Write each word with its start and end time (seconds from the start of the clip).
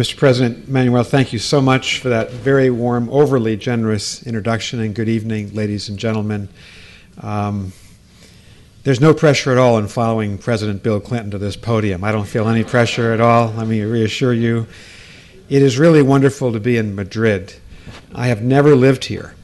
Mr. 0.00 0.16
President 0.16 0.66
Manuel, 0.66 1.04
thank 1.04 1.30
you 1.30 1.38
so 1.38 1.60
much 1.60 1.98
for 1.98 2.08
that 2.08 2.30
very 2.30 2.70
warm, 2.70 3.10
overly 3.10 3.54
generous 3.54 4.22
introduction, 4.22 4.80
and 4.80 4.94
good 4.94 5.10
evening, 5.10 5.52
ladies 5.52 5.90
and 5.90 5.98
gentlemen. 5.98 6.48
Um, 7.20 7.74
there's 8.82 8.98
no 8.98 9.12
pressure 9.12 9.52
at 9.52 9.58
all 9.58 9.76
in 9.76 9.88
following 9.88 10.38
President 10.38 10.82
Bill 10.82 11.00
Clinton 11.00 11.30
to 11.32 11.38
this 11.38 11.54
podium. 11.54 12.02
I 12.02 12.12
don't 12.12 12.26
feel 12.26 12.48
any 12.48 12.64
pressure 12.64 13.12
at 13.12 13.20
all. 13.20 13.48
Let 13.48 13.68
me 13.68 13.82
reassure 13.82 14.32
you. 14.32 14.66
It 15.50 15.60
is 15.60 15.78
really 15.78 16.00
wonderful 16.00 16.50
to 16.54 16.60
be 16.60 16.78
in 16.78 16.94
Madrid. 16.94 17.56
I 18.14 18.28
have 18.28 18.40
never 18.40 18.74
lived 18.74 19.04
here, 19.04 19.34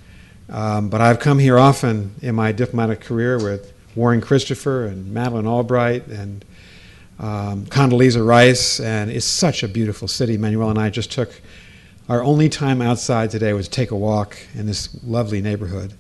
um, 0.49 0.89
but 0.89 1.03
I've 1.03 1.21
come 1.21 1.39
here 1.39 1.59
often 1.59 2.15
in 2.23 2.35
my 2.35 2.53
diplomatic 2.53 3.03
career 3.03 3.37
with 3.37 3.75
Warren 3.95 4.23
Christopher 4.23 4.87
and 4.87 5.13
Madeleine 5.13 5.47
Albright 5.47 6.07
and 6.07 6.47
um, 7.19 7.65
Condoleezza 7.67 8.27
Rice, 8.27 8.81
and 8.81 9.11
it's 9.11 9.25
such 9.25 9.63
a 9.63 9.69
beautiful 9.69 10.09
city. 10.09 10.37
Manuel 10.37 10.71
and 10.71 10.79
I 10.79 10.91
just 10.91 11.11
took 11.11 11.41
our 12.09 12.23
only 12.23 12.49
time 12.49 12.81
outside 12.81 13.31
today 13.31 13.53
was 13.53 13.67
to 13.67 13.75
take 13.75 13.91
a 13.91 13.97
walk 13.97 14.37
in 14.55 14.67
this 14.67 14.97
lovely 15.03 15.41
neighborhood, 15.41 15.95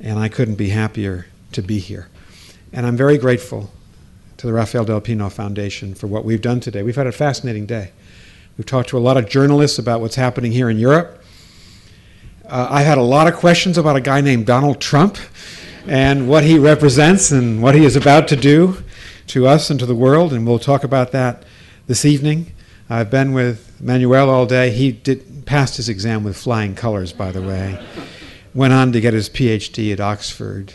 and 0.00 0.18
I 0.18 0.28
couldn't 0.28 0.56
be 0.56 0.70
happier 0.70 1.26
to 1.52 1.62
be 1.62 1.78
here. 1.78 2.08
And 2.72 2.86
I'm 2.86 2.96
very 2.96 3.18
grateful 3.18 3.70
to 4.38 4.46
the 4.46 4.52
Rafael 4.52 4.84
Del 4.84 5.00
Pino 5.00 5.28
Foundation 5.28 5.94
for 5.94 6.06
what 6.06 6.24
we've 6.24 6.40
done 6.40 6.60
today. 6.60 6.82
We've 6.82 6.96
had 6.96 7.06
a 7.06 7.12
fascinating 7.12 7.66
day. 7.66 7.92
We've 8.56 8.66
talked 8.66 8.88
to 8.90 8.98
a 8.98 9.00
lot 9.00 9.16
of 9.16 9.28
journalists 9.28 9.78
about 9.78 10.00
what's 10.00 10.16
happening 10.16 10.50
here 10.50 10.68
in 10.68 10.78
Europe. 10.78 11.22
Uh, 12.46 12.66
I 12.70 12.82
had 12.82 12.98
a 12.98 13.02
lot 13.02 13.28
of 13.28 13.34
questions 13.34 13.78
about 13.78 13.96
a 13.96 14.00
guy 14.00 14.20
named 14.20 14.46
Donald 14.46 14.80
Trump 14.80 15.18
and 15.86 16.28
what 16.28 16.42
he 16.42 16.58
represents 16.58 17.30
and 17.30 17.62
what 17.62 17.74
he 17.74 17.84
is 17.84 17.94
about 17.94 18.26
to 18.28 18.36
do 18.36 18.82
to 19.28 19.46
us 19.46 19.70
and 19.70 19.78
to 19.80 19.86
the 19.86 19.94
world, 19.94 20.32
and 20.32 20.46
we'll 20.46 20.58
talk 20.58 20.84
about 20.84 21.12
that 21.12 21.44
this 21.86 22.04
evening. 22.04 22.52
I've 22.90 23.10
been 23.10 23.32
with 23.32 23.80
Manuel 23.80 24.30
all 24.30 24.46
day. 24.46 24.70
He 24.70 24.92
did 24.92 25.46
passed 25.46 25.76
his 25.78 25.88
exam 25.88 26.24
with 26.24 26.36
flying 26.36 26.74
colors, 26.74 27.12
by 27.12 27.32
the 27.32 27.40
way. 27.40 27.82
Went 28.54 28.72
on 28.72 28.92
to 28.92 29.00
get 29.00 29.14
his 29.14 29.28
PhD 29.28 29.92
at 29.92 30.00
Oxford 30.00 30.74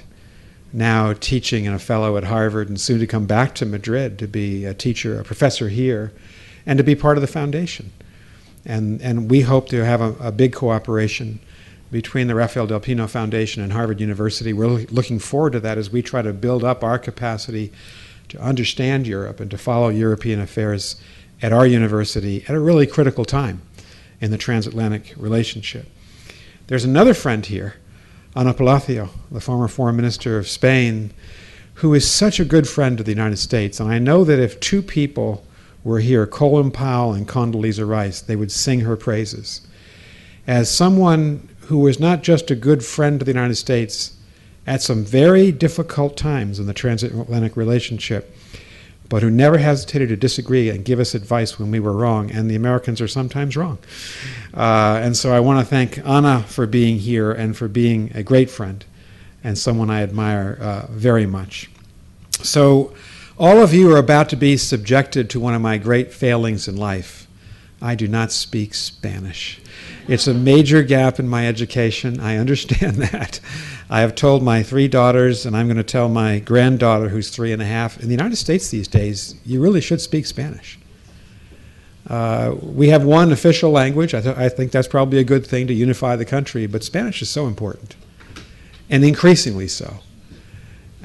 now 0.73 1.13
teaching 1.13 1.67
and 1.67 1.75
a 1.75 1.79
fellow 1.79 2.17
at 2.17 2.23
Harvard, 2.23 2.67
and 2.67 2.81
soon 2.81 2.99
to 2.99 3.07
come 3.07 3.27
back 3.27 3.53
to 3.55 3.65
Madrid 3.65 4.17
to 4.17 4.27
be 4.27 4.65
a 4.65 4.73
teacher, 4.73 5.19
a 5.19 5.23
professor 5.23 5.69
here, 5.69 6.11
and 6.65 6.77
to 6.77 6.83
be 6.83 6.95
part 6.95 7.17
of 7.17 7.21
the 7.21 7.27
foundation. 7.27 7.91
And, 8.65 8.99
and 9.01 9.29
we 9.29 9.41
hope 9.41 9.69
to 9.69 9.85
have 9.85 10.01
a, 10.01 10.15
a 10.19 10.31
big 10.31 10.53
cooperation 10.53 11.39
between 11.91 12.27
the 12.27 12.33
Rafael 12.33 12.65
Del 12.65 12.79
Pino 12.79 13.05
Foundation 13.05 13.61
and 13.61 13.71
Harvard 13.71 13.99
University. 13.99 14.51
We're 14.51 14.67
looking 14.67 15.19
forward 15.19 15.53
to 15.53 15.59
that 15.59 15.77
as 15.77 15.91
we 15.91 16.01
try 16.01 16.23
to 16.23 16.33
build 16.33 16.63
up 16.63 16.83
our 16.83 16.97
capacity 16.97 17.71
to 18.33 18.41
understand 18.41 19.05
Europe 19.05 19.39
and 19.39 19.51
to 19.51 19.57
follow 19.59 19.89
European 19.89 20.39
affairs 20.39 20.95
at 21.43 21.53
our 21.53 21.67
university 21.67 22.43
at 22.47 22.55
a 22.55 22.59
really 22.59 22.87
critical 22.87 23.25
time 23.25 23.61
in 24.19 24.31
the 24.31 24.39
transatlantic 24.39 25.13
relationship. 25.17 25.85
There's 26.65 26.83
another 26.83 27.13
friend 27.13 27.45
here 27.45 27.75
Ana 28.35 28.55
Palacio, 28.55 29.11
the 29.29 29.39
former 29.39 29.67
foreign 29.67 29.95
minister 29.95 30.39
of 30.39 30.47
Spain, 30.47 31.13
who 31.75 31.93
is 31.93 32.09
such 32.09 32.39
a 32.39 32.45
good 32.45 32.67
friend 32.67 32.97
to 32.97 33.03
the 33.03 33.11
United 33.11 33.37
States. 33.37 33.79
And 33.79 33.87
I 33.91 33.99
know 33.99 34.23
that 34.23 34.39
if 34.39 34.59
two 34.59 34.81
people 34.81 35.45
were 35.83 35.99
here, 35.99 36.25
Colin 36.25 36.71
Powell 36.71 37.13
and 37.13 37.27
Condoleezza 37.27 37.87
Rice, 37.87 38.19
they 38.19 38.35
would 38.35 38.51
sing 38.51 38.79
her 38.79 38.95
praises. 38.95 39.61
As 40.47 40.71
someone 40.71 41.47
who 41.67 41.77
was 41.77 41.99
not 41.99 42.23
just 42.23 42.49
a 42.49 42.55
good 42.55 42.83
friend 42.83 43.19
to 43.19 43.25
the 43.25 43.31
United 43.31 43.55
States 43.55 44.15
at 44.66 44.81
some 44.81 45.03
very 45.03 45.52
difficult 45.52 46.16
times 46.16 46.59
in 46.59 46.66
the 46.66 46.73
transatlantic 46.73 47.58
relationship, 47.58 48.36
but 49.09 49.22
who 49.22 49.30
never 49.30 49.58
hesitated 49.58 50.09
to 50.09 50.16
disagree 50.16 50.69
and 50.69 50.86
give 50.86 51.00
us 51.00 51.14
advice 51.14 51.59
when 51.59 51.69
we 51.72 51.80
were 51.80 51.94
wrong, 51.94 52.31
and 52.31 52.50
the 52.50 52.56
Americans 52.56 53.02
are 53.02 53.08
sometimes 53.08 53.58
wrong. 53.58 53.78
Uh, 54.53 55.00
and 55.03 55.18
so 55.18 55.34
I 55.34 55.40
want 55.40 55.59
to 55.59 55.66
thank 55.66 56.06
Ana 56.06 56.44
for 56.44 56.66
being 56.66 56.97
here 56.97 57.31
and 57.31 57.56
for 57.56 57.68
being 57.68 58.12
a 58.16 58.23
great 58.23 58.50
friend 58.50 58.85
and 59.44 59.57
someone 59.57 59.90
I 59.90 60.02
admire 60.02 60.57
uh, 60.59 60.88
very 60.90 61.25
much. 61.25 61.69
So, 62.41 62.94
all 63.38 63.62
of 63.62 63.73
you 63.73 63.91
are 63.91 63.97
about 63.97 64.29
to 64.29 64.35
be 64.35 64.57
subjected 64.57 65.29
to 65.31 65.40
one 65.40 65.56
of 65.56 65.62
my 65.62 65.78
great 65.78 66.13
failings 66.13 66.68
in 66.68 66.78
life. 66.78 67.28
I 67.83 67.95
do 67.95 68.07
not 68.07 68.31
speak 68.31 68.73
Spanish. 68.73 69.59
It's 70.07 70.25
a 70.25 70.33
major 70.33 70.83
gap 70.83 71.19
in 71.19 71.27
my 71.27 71.45
education. 71.45 72.17
I 72.21 72.38
understand 72.38 72.95
that. 73.11 73.41
I 73.89 73.99
have 73.99 74.16
told 74.16 74.41
my 74.41 74.63
three 74.63 74.88
daughters, 74.88 75.45
and 75.45 75.55
I'm 75.55 75.67
going 75.67 75.77
to 75.77 75.83
tell 75.83 76.07
my 76.07 76.39
granddaughter, 76.39 77.09
who's 77.09 77.29
three 77.29 77.51
and 77.51 77.61
a 77.61 77.66
half, 77.66 77.99
in 77.99 78.05
the 78.05 78.13
United 78.13 78.38
States 78.38 78.69
these 78.69 78.88
days, 78.88 79.35
you 79.45 79.61
really 79.61 79.81
should 79.81 79.99
speak 79.99 80.25
Spanish. 80.25 80.79
Uh, 82.07 82.55
we 82.61 82.88
have 82.88 83.03
one 83.03 83.33
official 83.33 83.72
language. 83.72 84.13
I, 84.13 84.22
th- 84.22 84.38
I, 84.38 84.47
think 84.47 84.72
that's 84.72 84.88
probably 84.88 85.19
a 85.19 85.23
good 85.25 85.45
thing 85.45 85.67
to 85.67 85.73
unify 85.73 86.16
the 86.16 86.25
country, 86.25 86.66
but 86.67 86.85
Spanish 86.85 87.22
is 87.22 87.29
so 87.29 87.47
important, 87.47 87.97
and 88.89 89.03
increasingly 89.03 89.67
so, 89.67 89.95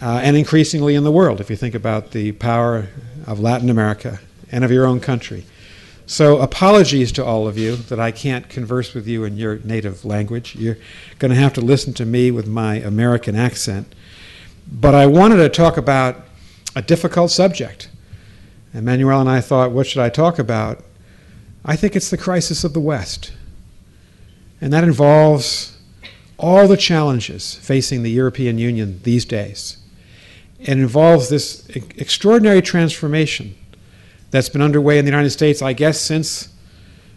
uh, 0.01 0.21
and 0.23 0.37
increasingly 0.37 0.95
in 0.95 1.03
the 1.03 1.13
world, 1.13 1.41
if 1.41 1.51
you 1.51 1.57
think 1.57 1.75
about 1.75 2.13
the 2.13 2.33
power 2.33 2.89
of 3.27 3.41
Latin 3.41 3.69
America 3.69 4.21
and 4.51 4.65
of 4.65 4.71
your 4.71 4.87
own 4.87 5.01
country. 5.01 5.45
So, 6.09 6.41
apologies 6.41 7.13
to 7.13 7.25
all 7.25 7.47
of 7.47 7.59
you 7.59 7.77
that 7.77 8.01
I 8.01 8.13
can't 8.13 8.49
converse 8.49 8.95
with 8.95 9.07
you 9.07 9.25
in 9.25 9.37
your 9.37 9.59
native 9.59 10.07
language. 10.07 10.57
You're 10.57 10.79
going 11.19 11.29
to 11.33 11.37
have 11.37 11.53
to 11.53 11.61
listen 11.61 11.93
to 11.95 12.07
me 12.07 12.31
with 12.31 12.47
my 12.47 12.77
American 12.77 13.37
accent. 13.37 13.95
But 14.73 14.95
I 14.95 15.05
wanted 15.05 15.37
to 15.37 15.51
talk 15.51 15.77
about 15.77 16.17
a 16.75 16.81
difficult 16.81 17.31
subject. 17.31 17.91
And 18.73 18.87
Manuel 18.87 19.21
and 19.21 19.29
I 19.29 19.43
thought, 19.43 19.73
what 19.73 19.87
should 19.87 20.01
I 20.01 20.09
talk 20.09 20.39
about? 20.39 20.83
I 21.63 21.77
think 21.77 21.95
it's 21.95 22.09
the 22.09 22.17
crisis 22.17 22.65
of 22.65 22.73
the 22.73 22.81
West. 22.81 23.35
And 24.63 24.73
that 24.73 24.85
involves 24.85 25.77
all 26.39 26.67
the 26.67 26.79
challenges 26.79 27.57
facing 27.57 28.03
the 28.03 28.11
European 28.11 28.57
Union 28.57 29.01
these 29.03 29.27
days. 29.27 29.77
It 30.59 30.71
involves 30.71 31.29
this 31.29 31.69
extraordinary 31.69 32.63
transformation 32.63 33.58
that's 34.31 34.49
been 34.49 34.63
underway 34.63 34.99
in 34.99 35.05
the 35.05 35.11
United 35.11 35.31
States, 35.31 35.63
I 35.63 35.73
guess, 35.73 36.01
since 36.01 36.49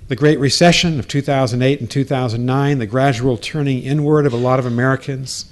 the 0.07 0.16
Great 0.16 0.39
Recession 0.39 0.99
of 0.99 1.07
2008 1.07 1.79
and 1.79 1.89
2009, 1.89 2.79
the 2.79 2.85
gradual 2.85 3.38
turning 3.38 3.83
inward 3.83 4.25
of 4.25 4.33
a 4.33 4.38
lot 4.38 4.59
of 4.59 4.66
Americans, 4.66 5.45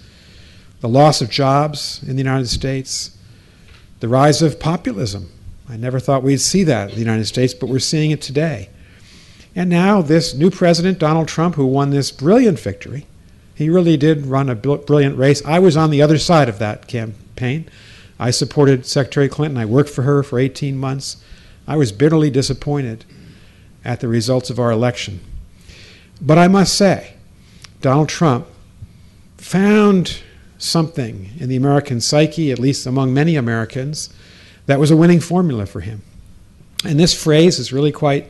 the 0.81 0.89
loss 0.89 1.21
of 1.21 1.29
jobs 1.29 2.01
in 2.03 2.15
the 2.15 2.23
United 2.23 2.47
States, 2.47 3.17
the 3.99 4.07
rise 4.07 4.41
of 4.41 4.59
populism. 4.59 5.31
I 5.69 5.77
never 5.77 5.99
thought 5.99 6.23
we'd 6.23 6.37
see 6.37 6.63
that 6.63 6.89
in 6.89 6.95
the 6.95 7.01
United 7.01 7.25
States, 7.25 7.53
but 7.53 7.69
we're 7.69 7.79
seeing 7.79 8.11
it 8.11 8.21
today. 8.21 8.69
And 9.55 9.69
now, 9.69 10.01
this 10.01 10.33
new 10.33 10.49
president, 10.49 10.99
Donald 10.99 11.27
Trump, 11.27 11.55
who 11.55 11.65
won 11.65 11.89
this 11.89 12.11
brilliant 12.11 12.59
victory, 12.59 13.05
he 13.55 13.69
really 13.69 13.97
did 13.97 14.25
run 14.25 14.49
a 14.49 14.55
brilliant 14.55 15.17
race. 15.17 15.43
I 15.45 15.59
was 15.59 15.75
on 15.75 15.89
the 15.89 16.01
other 16.01 16.17
side 16.17 16.47
of 16.47 16.59
that 16.59 16.87
campaign. 16.87 17.69
I 18.17 18.31
supported 18.31 18.85
Secretary 18.85 19.27
Clinton. 19.27 19.57
I 19.57 19.65
worked 19.65 19.89
for 19.89 20.03
her 20.03 20.23
for 20.23 20.39
18 20.39 20.77
months. 20.77 21.21
I 21.69 21.77
was 21.77 21.91
bitterly 21.91 22.31
disappointed 22.31 23.05
at 23.85 23.99
the 23.99 24.07
results 24.07 24.49
of 24.49 24.59
our 24.59 24.71
election. 24.71 25.19
But 26.19 26.39
I 26.39 26.47
must 26.47 26.75
say, 26.75 27.13
Donald 27.79 28.09
Trump 28.09 28.47
found 29.37 30.21
something 30.57 31.29
in 31.39 31.47
the 31.47 31.55
American 31.55 32.01
psyche, 32.01 32.51
at 32.51 32.57
least 32.57 32.87
among 32.87 33.13
many 33.13 33.35
Americans, 33.35 34.09
that 34.65 34.79
was 34.79 34.89
a 34.89 34.97
winning 34.97 35.19
formula 35.19 35.67
for 35.67 35.81
him. 35.81 36.01
And 36.83 36.99
this 36.99 37.13
phrase 37.13 37.59
is 37.59 37.71
really 37.71 37.91
quite 37.91 38.27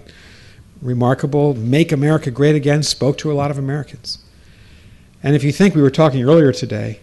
remarkable. 0.82 1.54
Make 1.54 1.94
America 1.94 2.32
Great 2.32 2.56
Again 2.56 2.84
spoke 2.84 3.18
to 3.20 3.32
a 3.32 3.34
lot 3.34 3.52
of 3.52 3.58
Americans. 3.58 4.20
And 5.24 5.34
if 5.34 5.46
you 5.46 5.54
think 5.54 5.76
we 5.76 5.82
were 5.82 5.90
talking 5.90 6.24
earlier 6.24 6.52
today 6.52 7.00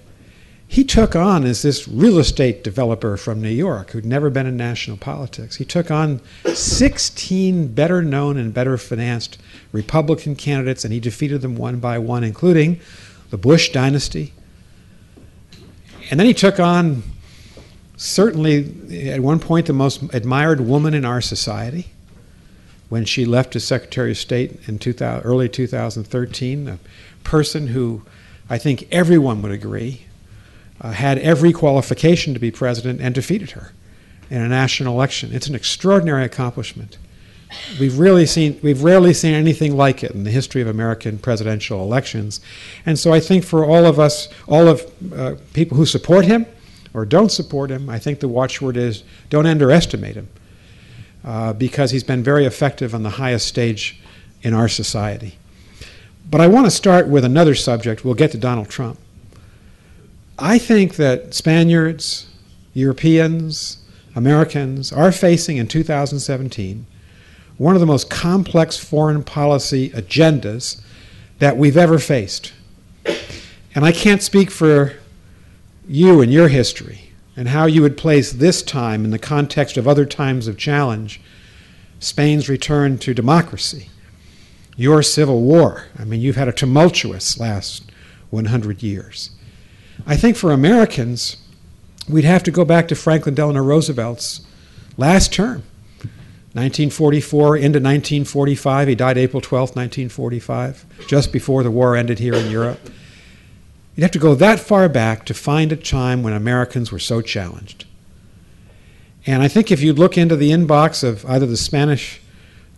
he 0.68 0.84
took 0.84 1.14
on 1.14 1.44
as 1.44 1.62
this 1.62 1.86
real 1.86 2.18
estate 2.18 2.64
developer 2.64 3.16
from 3.16 3.40
New 3.40 3.48
York 3.48 3.90
who'd 3.90 4.04
never 4.04 4.30
been 4.30 4.46
in 4.46 4.56
national 4.56 4.96
politics. 4.96 5.56
He 5.56 5.64
took 5.64 5.90
on 5.90 6.20
16 6.44 7.68
better 7.68 8.02
known 8.02 8.36
and 8.36 8.52
better 8.52 8.76
financed 8.76 9.38
Republican 9.70 10.34
candidates, 10.34 10.84
and 10.84 10.92
he 10.92 10.98
defeated 10.98 11.40
them 11.40 11.56
one 11.56 11.78
by 11.78 11.98
one, 11.98 12.24
including 12.24 12.80
the 13.30 13.38
Bush 13.38 13.70
dynasty. 13.70 14.32
And 16.10 16.18
then 16.18 16.26
he 16.26 16.34
took 16.34 16.58
on, 16.58 17.02
certainly, 17.96 19.08
at 19.08 19.20
one 19.20 19.38
point, 19.38 19.66
the 19.66 19.72
most 19.72 20.02
admired 20.12 20.60
woman 20.60 20.94
in 20.94 21.04
our 21.04 21.20
society 21.20 21.88
when 22.88 23.04
she 23.04 23.24
left 23.24 23.54
as 23.56 23.64
Secretary 23.64 24.12
of 24.12 24.18
State 24.18 24.68
in 24.68 24.78
2000, 24.78 25.24
early 25.24 25.48
2013, 25.48 26.68
a 26.68 26.78
person 27.24 27.68
who 27.68 28.02
I 28.48 28.58
think 28.58 28.86
everyone 28.92 29.42
would 29.42 29.52
agree 29.52 30.06
uh, 30.80 30.92
had 30.92 31.18
every 31.18 31.52
qualification 31.52 32.34
to 32.34 32.40
be 32.40 32.50
president 32.50 33.00
and 33.00 33.14
defeated 33.14 33.52
her 33.52 33.72
in 34.30 34.42
a 34.42 34.48
national 34.48 34.94
election. 34.94 35.30
It's 35.32 35.46
an 35.46 35.54
extraordinary 35.54 36.24
accomplishment. 36.24 36.98
We've 37.78 37.98
really 37.98 38.26
seen 38.26 38.58
we've 38.62 38.82
rarely 38.82 39.14
seen 39.14 39.34
anything 39.34 39.76
like 39.76 40.02
it 40.02 40.10
in 40.10 40.24
the 40.24 40.30
history 40.32 40.60
of 40.62 40.68
American 40.68 41.18
presidential 41.18 41.80
elections, 41.80 42.40
and 42.84 42.98
so 42.98 43.12
I 43.12 43.20
think 43.20 43.44
for 43.44 43.64
all 43.64 43.86
of 43.86 43.98
us, 44.00 44.28
all 44.48 44.66
of 44.68 44.82
uh, 45.12 45.36
people 45.52 45.76
who 45.76 45.86
support 45.86 46.24
him 46.24 46.44
or 46.92 47.04
don't 47.04 47.30
support 47.30 47.70
him, 47.70 47.88
I 47.88 47.98
think 48.00 48.18
the 48.20 48.28
watchword 48.28 48.76
is 48.76 49.04
don't 49.30 49.46
underestimate 49.46 50.16
him. 50.16 50.28
uh, 51.24 51.52
because 51.52 51.90
he's 51.90 52.04
been 52.04 52.22
very 52.22 52.46
effective 52.46 52.94
on 52.94 53.02
the 53.02 53.10
highest 53.10 53.46
stage 53.46 54.00
in 54.42 54.54
our 54.54 54.68
society. 54.68 55.36
But 56.30 56.40
I 56.40 56.46
want 56.46 56.66
to 56.66 56.70
start 56.70 57.08
with 57.08 57.24
another 57.24 57.54
subject. 57.54 58.04
We'll 58.04 58.14
get 58.14 58.30
to 58.32 58.38
Donald 58.38 58.68
Trump. 58.68 58.98
I 60.38 60.58
think 60.58 60.96
that 60.96 61.32
Spaniards, 61.32 62.26
Europeans, 62.74 63.78
Americans 64.14 64.92
are 64.92 65.10
facing 65.10 65.56
in 65.56 65.66
2017 65.66 66.86
one 67.56 67.74
of 67.74 67.80
the 67.80 67.86
most 67.86 68.10
complex 68.10 68.76
foreign 68.76 69.24
policy 69.24 69.88
agendas 69.90 70.82
that 71.38 71.56
we've 71.56 71.76
ever 71.76 71.98
faced. 71.98 72.52
And 73.74 73.84
I 73.84 73.92
can't 73.92 74.22
speak 74.22 74.50
for 74.50 74.92
you 75.88 76.20
and 76.20 76.30
your 76.30 76.48
history 76.48 77.12
and 77.34 77.48
how 77.48 77.64
you 77.64 77.80
would 77.80 77.96
place 77.96 78.32
this 78.32 78.62
time 78.62 79.06
in 79.06 79.10
the 79.10 79.18
context 79.18 79.78
of 79.78 79.88
other 79.88 80.04
times 80.04 80.48
of 80.48 80.58
challenge 80.58 81.20
Spain's 81.98 82.48
return 82.48 82.98
to 82.98 83.14
democracy, 83.14 83.88
your 84.76 85.02
civil 85.02 85.40
war. 85.40 85.86
I 85.98 86.04
mean, 86.04 86.20
you've 86.20 86.36
had 86.36 86.48
a 86.48 86.52
tumultuous 86.52 87.40
last 87.40 87.90
100 88.28 88.82
years. 88.82 89.30
I 90.06 90.16
think 90.16 90.36
for 90.36 90.52
Americans, 90.52 91.36
we'd 92.08 92.24
have 92.24 92.44
to 92.44 92.52
go 92.52 92.64
back 92.64 92.86
to 92.88 92.94
Franklin 92.94 93.34
Delano 93.34 93.62
Roosevelt's 93.62 94.40
last 94.96 95.32
term, 95.32 95.64
1944 96.52 97.56
into 97.56 97.78
1945. 97.80 98.88
He 98.88 98.94
died 98.94 99.18
April 99.18 99.40
12, 99.40 99.70
1945, 99.70 100.84
just 101.08 101.32
before 101.32 101.64
the 101.64 101.72
war 101.72 101.96
ended 101.96 102.20
here 102.20 102.34
in 102.34 102.50
Europe. 102.50 102.78
You'd 103.96 104.02
have 104.02 104.12
to 104.12 104.18
go 104.20 104.34
that 104.36 104.60
far 104.60 104.88
back 104.88 105.24
to 105.26 105.34
find 105.34 105.72
a 105.72 105.76
time 105.76 106.22
when 106.22 106.32
Americans 106.32 106.92
were 106.92 106.98
so 106.98 107.20
challenged. 107.20 107.84
And 109.26 109.42
I 109.42 109.48
think 109.48 109.72
if 109.72 109.82
you 109.82 109.92
look 109.92 110.16
into 110.16 110.36
the 110.36 110.50
inbox 110.50 111.02
of 111.02 111.26
either 111.26 111.46
the 111.46 111.56
Spanish 111.56 112.20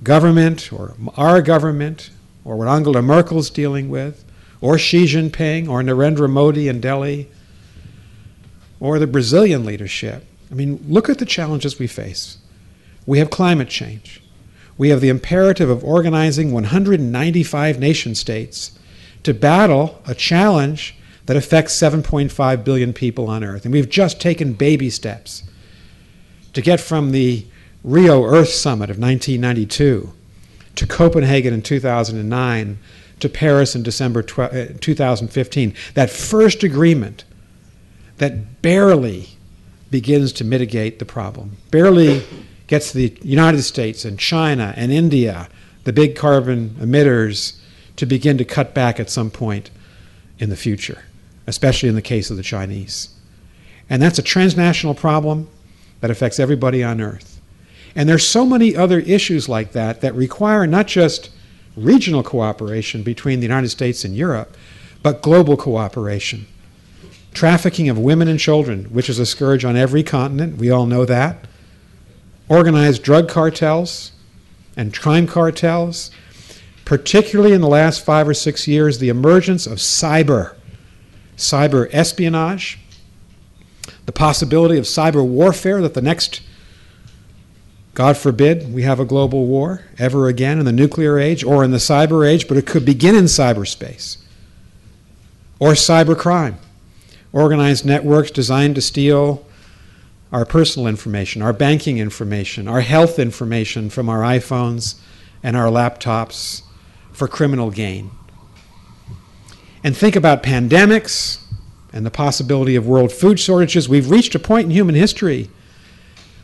government 0.02 0.72
or 0.72 0.94
our 1.16 1.42
government 1.42 2.10
or 2.44 2.56
what 2.56 2.68
Angela 2.68 3.02
Merkel's 3.02 3.50
dealing 3.50 3.90
with, 3.90 4.24
or 4.60 4.78
Xi 4.78 5.04
Jinping 5.04 5.68
or 5.68 5.82
Narendra 5.82 6.28
Modi 6.28 6.68
in 6.68 6.80
Delhi 6.80 7.28
or 8.80 8.98
the 8.98 9.06
Brazilian 9.06 9.64
leadership. 9.64 10.24
I 10.50 10.54
mean, 10.54 10.84
look 10.88 11.08
at 11.08 11.18
the 11.18 11.26
challenges 11.26 11.78
we 11.78 11.86
face. 11.86 12.38
We 13.06 13.18
have 13.18 13.30
climate 13.30 13.68
change. 13.68 14.22
We 14.76 14.90
have 14.90 15.00
the 15.00 15.08
imperative 15.08 15.68
of 15.68 15.84
organizing 15.84 16.52
195 16.52 17.78
nation 17.78 18.14
states 18.14 18.78
to 19.24 19.34
battle 19.34 20.00
a 20.06 20.14
challenge 20.14 20.96
that 21.26 21.36
affects 21.36 21.76
7.5 21.76 22.64
billion 22.64 22.92
people 22.92 23.28
on 23.28 23.44
Earth. 23.44 23.64
And 23.64 23.72
we've 23.74 23.88
just 23.88 24.20
taken 24.20 24.54
baby 24.54 24.88
steps 24.88 25.42
to 26.54 26.62
get 26.62 26.80
from 26.80 27.10
the 27.10 27.44
Rio 27.84 28.24
Earth 28.24 28.48
Summit 28.48 28.90
of 28.90 28.98
1992 28.98 30.12
to 30.76 30.86
Copenhagen 30.86 31.52
in 31.52 31.60
2009 31.60 32.78
to 33.20 33.28
Paris 33.28 33.74
in 33.74 33.82
December 33.82 34.22
2015. 34.22 35.70
Uh, 35.70 35.74
that 35.94 36.10
first 36.10 36.62
agreement 36.62 37.24
that 38.18 38.62
barely 38.62 39.30
begins 39.90 40.32
to 40.34 40.44
mitigate 40.44 40.98
the 40.98 41.04
problem, 41.04 41.56
barely 41.70 42.22
gets 42.66 42.92
the 42.92 43.16
United 43.22 43.62
States 43.62 44.04
and 44.04 44.18
China 44.18 44.74
and 44.76 44.92
India, 44.92 45.48
the 45.84 45.92
big 45.92 46.14
carbon 46.14 46.70
emitters, 46.80 47.58
to 47.96 48.06
begin 48.06 48.38
to 48.38 48.44
cut 48.44 48.74
back 48.74 49.00
at 49.00 49.10
some 49.10 49.30
point 49.30 49.70
in 50.38 50.50
the 50.50 50.56
future, 50.56 51.04
especially 51.46 51.88
in 51.88 51.94
the 51.94 52.02
case 52.02 52.30
of 52.30 52.36
the 52.36 52.42
Chinese. 52.42 53.08
And 53.90 54.02
that's 54.02 54.18
a 54.18 54.22
transnational 54.22 54.94
problem 54.94 55.48
that 56.00 56.10
affects 56.10 56.38
everybody 56.38 56.84
on 56.84 57.00
Earth. 57.00 57.40
And 57.96 58.08
there's 58.08 58.26
so 58.26 58.44
many 58.44 58.76
other 58.76 59.00
issues 59.00 59.48
like 59.48 59.72
that 59.72 60.02
that 60.02 60.14
require 60.14 60.66
not 60.66 60.86
just 60.86 61.30
regional 61.84 62.22
cooperation 62.22 63.02
between 63.02 63.40
the 63.40 63.46
United 63.46 63.68
States 63.68 64.04
and 64.04 64.16
Europe, 64.16 64.56
but 65.02 65.22
global 65.22 65.56
cooperation. 65.56 66.46
Trafficking 67.32 67.88
of 67.88 67.98
women 67.98 68.28
and 68.28 68.40
children, 68.40 68.84
which 68.86 69.08
is 69.08 69.18
a 69.18 69.26
scourge 69.26 69.64
on 69.64 69.76
every 69.76 70.02
continent, 70.02 70.58
we 70.58 70.70
all 70.70 70.86
know 70.86 71.04
that. 71.04 71.46
Organized 72.48 73.02
drug 73.02 73.28
cartels 73.28 74.12
and 74.76 74.96
crime 74.96 75.26
cartels, 75.26 76.10
particularly 76.84 77.52
in 77.52 77.60
the 77.60 77.68
last 77.68 78.04
five 78.04 78.26
or 78.26 78.34
six 78.34 78.66
years, 78.66 78.98
the 78.98 79.08
emergence 79.08 79.66
of 79.66 79.78
cyber, 79.78 80.54
cyber 81.36 81.88
espionage, 81.92 82.78
the 84.06 84.12
possibility 84.12 84.78
of 84.78 84.84
cyber 84.84 85.24
warfare 85.26 85.82
that 85.82 85.94
the 85.94 86.00
next 86.00 86.40
God 87.98 88.16
forbid 88.16 88.72
we 88.72 88.82
have 88.82 89.00
a 89.00 89.04
global 89.04 89.46
war 89.46 89.82
ever 89.98 90.28
again 90.28 90.60
in 90.60 90.64
the 90.64 90.70
nuclear 90.70 91.18
age 91.18 91.42
or 91.42 91.64
in 91.64 91.72
the 91.72 91.78
cyber 91.78 92.24
age, 92.24 92.46
but 92.46 92.56
it 92.56 92.64
could 92.64 92.84
begin 92.84 93.16
in 93.16 93.24
cyberspace. 93.24 94.18
Or 95.58 95.72
cybercrime, 95.72 96.58
organized 97.32 97.84
networks 97.84 98.30
designed 98.30 98.76
to 98.76 98.80
steal 98.80 99.44
our 100.30 100.44
personal 100.44 100.86
information, 100.86 101.42
our 101.42 101.52
banking 101.52 101.98
information, 101.98 102.68
our 102.68 102.82
health 102.82 103.18
information 103.18 103.90
from 103.90 104.08
our 104.08 104.20
iPhones 104.20 105.00
and 105.42 105.56
our 105.56 105.66
laptops 105.66 106.62
for 107.10 107.26
criminal 107.26 107.72
gain. 107.72 108.12
And 109.82 109.96
think 109.96 110.14
about 110.14 110.44
pandemics 110.44 111.42
and 111.92 112.06
the 112.06 112.12
possibility 112.12 112.76
of 112.76 112.86
world 112.86 113.10
food 113.10 113.40
shortages. 113.40 113.88
We've 113.88 114.08
reached 114.08 114.36
a 114.36 114.38
point 114.38 114.66
in 114.66 114.70
human 114.70 114.94
history 114.94 115.50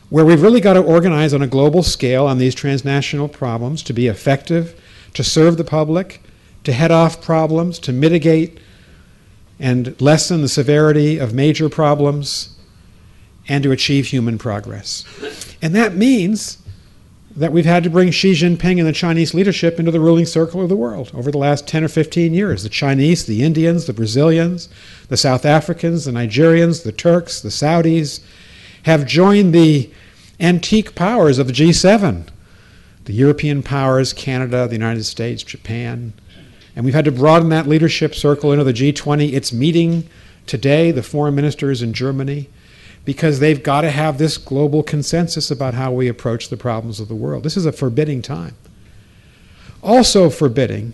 where 0.09 0.25
we've 0.25 0.41
really 0.41 0.61
got 0.61 0.73
to 0.73 0.81
organize 0.81 1.33
on 1.33 1.41
a 1.41 1.47
global 1.47 1.83
scale 1.83 2.27
on 2.27 2.37
these 2.37 2.55
transnational 2.55 3.27
problems 3.27 3.81
to 3.83 3.93
be 3.93 4.07
effective, 4.07 4.79
to 5.13 5.23
serve 5.23 5.57
the 5.57 5.63
public, 5.63 6.21
to 6.63 6.73
head 6.73 6.91
off 6.91 7.21
problems, 7.21 7.79
to 7.79 7.91
mitigate 7.91 8.59
and 9.59 9.99
lessen 10.01 10.41
the 10.41 10.49
severity 10.49 11.17
of 11.17 11.33
major 11.33 11.69
problems, 11.69 12.55
and 13.47 13.63
to 13.63 13.71
achieve 13.71 14.07
human 14.07 14.37
progress. 14.37 15.05
And 15.61 15.73
that 15.75 15.95
means 15.95 16.57
that 17.35 17.51
we've 17.51 17.65
had 17.65 17.83
to 17.83 17.89
bring 17.89 18.11
Xi 18.11 18.31
Jinping 18.31 18.79
and 18.79 18.87
the 18.87 18.93
Chinese 18.93 19.33
leadership 19.33 19.77
into 19.77 19.91
the 19.91 19.99
ruling 19.99 20.25
circle 20.25 20.61
of 20.61 20.69
the 20.69 20.75
world 20.75 21.11
over 21.13 21.31
the 21.31 21.37
last 21.37 21.67
10 21.67 21.83
or 21.83 21.87
15 21.89 22.33
years. 22.33 22.63
The 22.63 22.69
Chinese, 22.69 23.25
the 23.25 23.43
Indians, 23.43 23.85
the 23.85 23.93
Brazilians, 23.93 24.69
the 25.09 25.17
South 25.17 25.45
Africans, 25.45 26.05
the 26.05 26.11
Nigerians, 26.11 26.83
the 26.83 26.93
Turks, 26.93 27.41
the 27.41 27.49
Saudis, 27.49 28.21
have 28.85 29.05
joined 29.05 29.53
the 29.53 29.89
antique 30.39 30.95
powers 30.95 31.39
of 31.39 31.47
the 31.47 31.53
G7 31.53 32.29
the 33.05 33.13
European 33.13 33.61
powers, 33.61 34.13
Canada, 34.13 34.67
the 34.67 34.73
United 34.73 35.03
States, 35.03 35.43
Japan. 35.43 36.11
And 36.75 36.83
we've 36.83 36.95
had 36.95 37.05
to 37.05 37.11
broaden 37.11 37.49
that 37.49 37.67
leadership 37.67 38.15
circle 38.15 38.51
into 38.51 38.63
the 38.63 38.73
G20. 38.73 39.31
It's 39.31 39.53
meeting 39.53 40.09
today, 40.47 40.89
the 40.89 41.03
foreign 41.03 41.35
ministers 41.35 41.83
in 41.83 41.93
Germany, 41.93 42.49
because 43.05 43.39
they've 43.39 43.61
got 43.61 43.81
to 43.81 43.91
have 43.91 44.17
this 44.17 44.39
global 44.39 44.81
consensus 44.81 45.51
about 45.51 45.75
how 45.75 45.91
we 45.91 46.07
approach 46.07 46.49
the 46.49 46.57
problems 46.57 46.99
of 46.99 47.07
the 47.07 47.15
world. 47.15 47.43
This 47.43 47.55
is 47.55 47.67
a 47.67 47.71
forbidding 47.71 48.23
time. 48.23 48.55
Also, 49.83 50.31
forbidding 50.31 50.93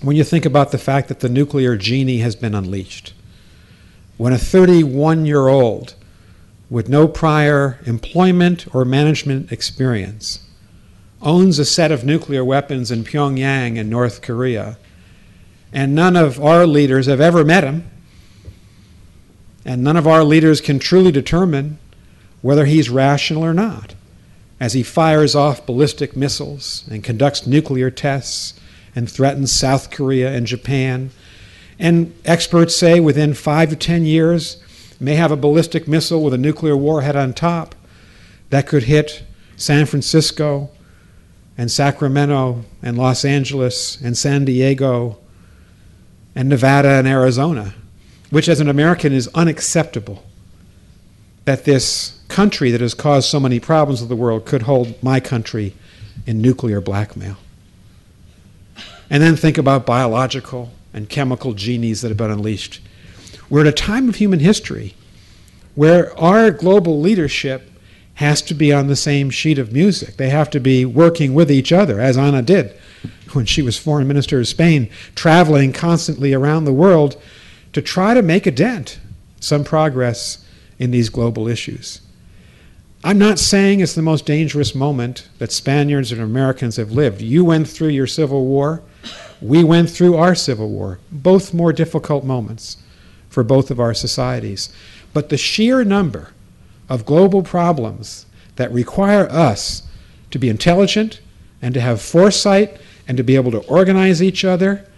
when 0.00 0.14
you 0.14 0.22
think 0.22 0.44
about 0.44 0.70
the 0.70 0.78
fact 0.78 1.08
that 1.08 1.18
the 1.18 1.28
nuclear 1.28 1.76
genie 1.76 2.18
has 2.18 2.36
been 2.36 2.54
unleashed. 2.54 3.14
When 4.16 4.32
a 4.32 4.38
31 4.38 5.26
year 5.26 5.48
old 5.48 5.94
with 6.68 6.88
no 6.88 7.06
prior 7.06 7.78
employment 7.86 8.66
or 8.74 8.84
management 8.84 9.52
experience 9.52 10.40
owns 11.22 11.58
a 11.58 11.64
set 11.64 11.92
of 11.92 12.04
nuclear 12.04 12.44
weapons 12.44 12.90
in 12.90 13.04
Pyongyang 13.04 13.76
in 13.76 13.88
North 13.88 14.20
Korea, 14.20 14.78
and 15.72 15.94
none 15.94 16.16
of 16.16 16.42
our 16.42 16.66
leaders 16.66 17.06
have 17.06 17.20
ever 17.20 17.44
met 17.44 17.64
him, 17.64 17.88
and 19.64 19.82
none 19.82 19.96
of 19.96 20.06
our 20.06 20.22
leaders 20.22 20.60
can 20.60 20.78
truly 20.78 21.10
determine 21.10 21.78
whether 22.42 22.64
he's 22.64 22.90
rational 22.90 23.44
or 23.44 23.54
not 23.54 23.94
as 24.60 24.72
he 24.72 24.82
fires 24.82 25.34
off 25.34 25.66
ballistic 25.66 26.16
missiles 26.16 26.84
and 26.90 27.04
conducts 27.04 27.46
nuclear 27.46 27.90
tests 27.90 28.58
and 28.94 29.10
threatens 29.10 29.52
South 29.52 29.90
Korea 29.90 30.32
and 30.32 30.46
Japan. 30.46 31.10
And 31.78 32.14
experts 32.24 32.74
say 32.76 33.00
within 33.00 33.34
five 33.34 33.70
to 33.70 33.76
ten 33.76 34.04
years, 34.06 34.62
may 35.00 35.14
have 35.14 35.30
a 35.30 35.36
ballistic 35.36 35.86
missile 35.86 36.22
with 36.22 36.34
a 36.34 36.38
nuclear 36.38 36.76
warhead 36.76 37.16
on 37.16 37.32
top 37.32 37.74
that 38.50 38.66
could 38.66 38.84
hit 38.84 39.22
San 39.56 39.86
Francisco 39.86 40.70
and 41.58 41.70
Sacramento 41.70 42.64
and 42.82 42.98
Los 42.98 43.24
Angeles 43.24 44.00
and 44.00 44.16
San 44.16 44.44
Diego 44.44 45.18
and 46.34 46.48
Nevada 46.48 46.90
and 46.90 47.08
Arizona, 47.08 47.74
which 48.30 48.48
as 48.48 48.60
an 48.60 48.68
American 48.68 49.12
is 49.12 49.28
unacceptable 49.34 50.22
that 51.46 51.64
this 51.64 52.20
country 52.28 52.70
that 52.70 52.80
has 52.80 52.92
caused 52.92 53.28
so 53.28 53.40
many 53.40 53.60
problems 53.60 54.02
of 54.02 54.08
the 54.08 54.16
world 54.16 54.44
could 54.44 54.62
hold 54.62 55.00
my 55.02 55.20
country 55.20 55.74
in 56.26 56.42
nuclear 56.42 56.80
blackmail. 56.80 57.36
And 59.08 59.22
then 59.22 59.36
think 59.36 59.56
about 59.56 59.86
biological 59.86 60.72
and 60.92 61.08
chemical 61.08 61.54
genies 61.54 62.02
that 62.02 62.08
have 62.08 62.16
been 62.16 62.30
unleashed 62.30 62.80
we're 63.48 63.60
at 63.60 63.66
a 63.66 63.72
time 63.72 64.08
of 64.08 64.16
human 64.16 64.40
history 64.40 64.94
where 65.74 66.18
our 66.18 66.50
global 66.50 67.00
leadership 67.00 67.70
has 68.14 68.40
to 68.42 68.54
be 68.54 68.72
on 68.72 68.86
the 68.86 68.96
same 68.96 69.28
sheet 69.30 69.58
of 69.58 69.72
music. 69.72 70.16
They 70.16 70.30
have 70.30 70.50
to 70.50 70.60
be 70.60 70.84
working 70.84 71.34
with 71.34 71.50
each 71.50 71.70
other, 71.70 72.00
as 72.00 72.16
Ana 72.16 72.42
did 72.42 72.74
when 73.32 73.44
she 73.44 73.60
was 73.60 73.78
foreign 73.78 74.08
minister 74.08 74.40
of 74.40 74.48
Spain, 74.48 74.88
traveling 75.14 75.72
constantly 75.72 76.32
around 76.32 76.64
the 76.64 76.72
world 76.72 77.20
to 77.74 77.82
try 77.82 78.14
to 78.14 78.22
make 78.22 78.46
a 78.46 78.50
dent, 78.50 78.98
some 79.40 79.62
progress 79.62 80.44
in 80.78 80.90
these 80.90 81.10
global 81.10 81.46
issues. 81.46 82.00
I'm 83.04 83.18
not 83.18 83.38
saying 83.38 83.80
it's 83.80 83.94
the 83.94 84.02
most 84.02 84.24
dangerous 84.24 84.74
moment 84.74 85.28
that 85.38 85.52
Spaniards 85.52 86.10
and 86.10 86.20
Americans 86.20 86.76
have 86.76 86.92
lived. 86.92 87.20
You 87.20 87.44
went 87.44 87.68
through 87.68 87.88
your 87.88 88.06
Civil 88.06 88.46
War. 88.46 88.82
We 89.42 89.62
went 89.62 89.90
through 89.90 90.16
our 90.16 90.34
Civil 90.34 90.70
War. 90.70 90.98
Both 91.12 91.52
more 91.52 91.72
difficult 91.72 92.24
moments 92.24 92.78
for 93.36 93.44
both 93.44 93.70
of 93.70 93.78
our 93.78 93.92
societies. 93.92 94.70
But 95.12 95.28
the 95.28 95.36
sheer 95.36 95.84
number 95.84 96.32
of 96.88 97.04
global 97.04 97.42
problems 97.42 98.24
that 98.54 98.72
require 98.72 99.30
us 99.30 99.82
to 100.30 100.38
be 100.38 100.48
intelligent 100.48 101.20
and 101.60 101.74
to 101.74 101.82
have 101.82 102.00
foresight 102.00 102.80
and 103.06 103.18
to 103.18 103.22
be 103.22 103.36
able 103.36 103.50
to 103.50 103.58
organize 103.66 104.22
each 104.22 104.42
other 104.42 104.88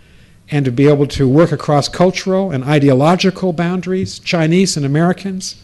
and 0.52 0.64
to 0.64 0.70
be 0.70 0.86
able 0.86 1.08
to 1.08 1.28
work 1.28 1.50
across 1.50 1.88
cultural 1.88 2.52
and 2.52 2.62
ideological 2.62 3.52
boundaries, 3.52 4.20
Chinese 4.20 4.76
and 4.76 4.86
Americans, 4.86 5.60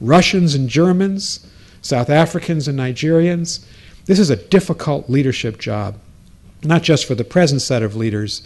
Russians 0.00 0.56
and 0.56 0.68
Germans, 0.68 1.46
South 1.80 2.10
Africans 2.10 2.66
and 2.66 2.76
Nigerians. 2.76 3.64
This 4.06 4.18
is 4.18 4.30
a 4.30 4.36
difficult 4.36 5.08
leadership 5.08 5.58
job, 5.58 5.94
not 6.64 6.82
just 6.82 7.04
for 7.06 7.14
the 7.14 7.22
present 7.22 7.62
set 7.62 7.84
of 7.84 7.94
leaders, 7.94 8.44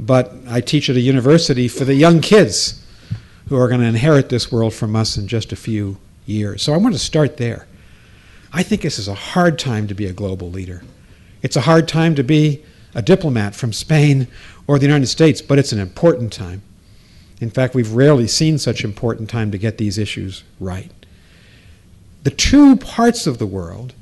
but 0.00 0.34
I 0.48 0.60
teach 0.60 0.90
at 0.90 0.96
a 0.96 1.00
university 1.00 1.68
for 1.68 1.84
the 1.84 1.94
young 1.94 2.20
kids 2.20 2.80
who 3.48 3.56
are 3.56 3.68
going 3.68 3.80
to 3.80 3.86
inherit 3.86 4.28
this 4.28 4.50
world 4.50 4.74
from 4.74 4.96
us 4.96 5.16
in 5.16 5.28
just 5.28 5.52
a 5.52 5.56
few 5.56 5.98
years. 6.26 6.62
So 6.62 6.72
I 6.72 6.76
want 6.76 6.94
to 6.94 6.98
start 6.98 7.36
there. 7.36 7.66
I 8.52 8.62
think 8.62 8.82
this 8.82 8.98
is 8.98 9.08
a 9.08 9.14
hard 9.14 9.58
time 9.58 9.86
to 9.88 9.94
be 9.94 10.06
a 10.06 10.12
global 10.12 10.50
leader. 10.50 10.82
It's 11.42 11.56
a 11.56 11.62
hard 11.62 11.88
time 11.88 12.14
to 12.14 12.22
be 12.22 12.64
a 12.94 13.02
diplomat 13.02 13.54
from 13.54 13.72
Spain 13.72 14.28
or 14.66 14.78
the 14.78 14.86
United 14.86 15.08
States, 15.08 15.42
but 15.42 15.58
it's 15.58 15.72
an 15.72 15.80
important 15.80 16.32
time. 16.32 16.62
In 17.40 17.50
fact, 17.50 17.74
we've 17.74 17.92
rarely 17.92 18.28
seen 18.28 18.58
such 18.58 18.84
important 18.84 19.28
time 19.28 19.50
to 19.50 19.58
get 19.58 19.76
these 19.76 19.98
issues 19.98 20.44
right. 20.60 20.90
The 22.22 22.30
two 22.30 22.76
parts 22.76 23.26
of 23.26 23.38
the 23.38 23.46
world 23.46 23.92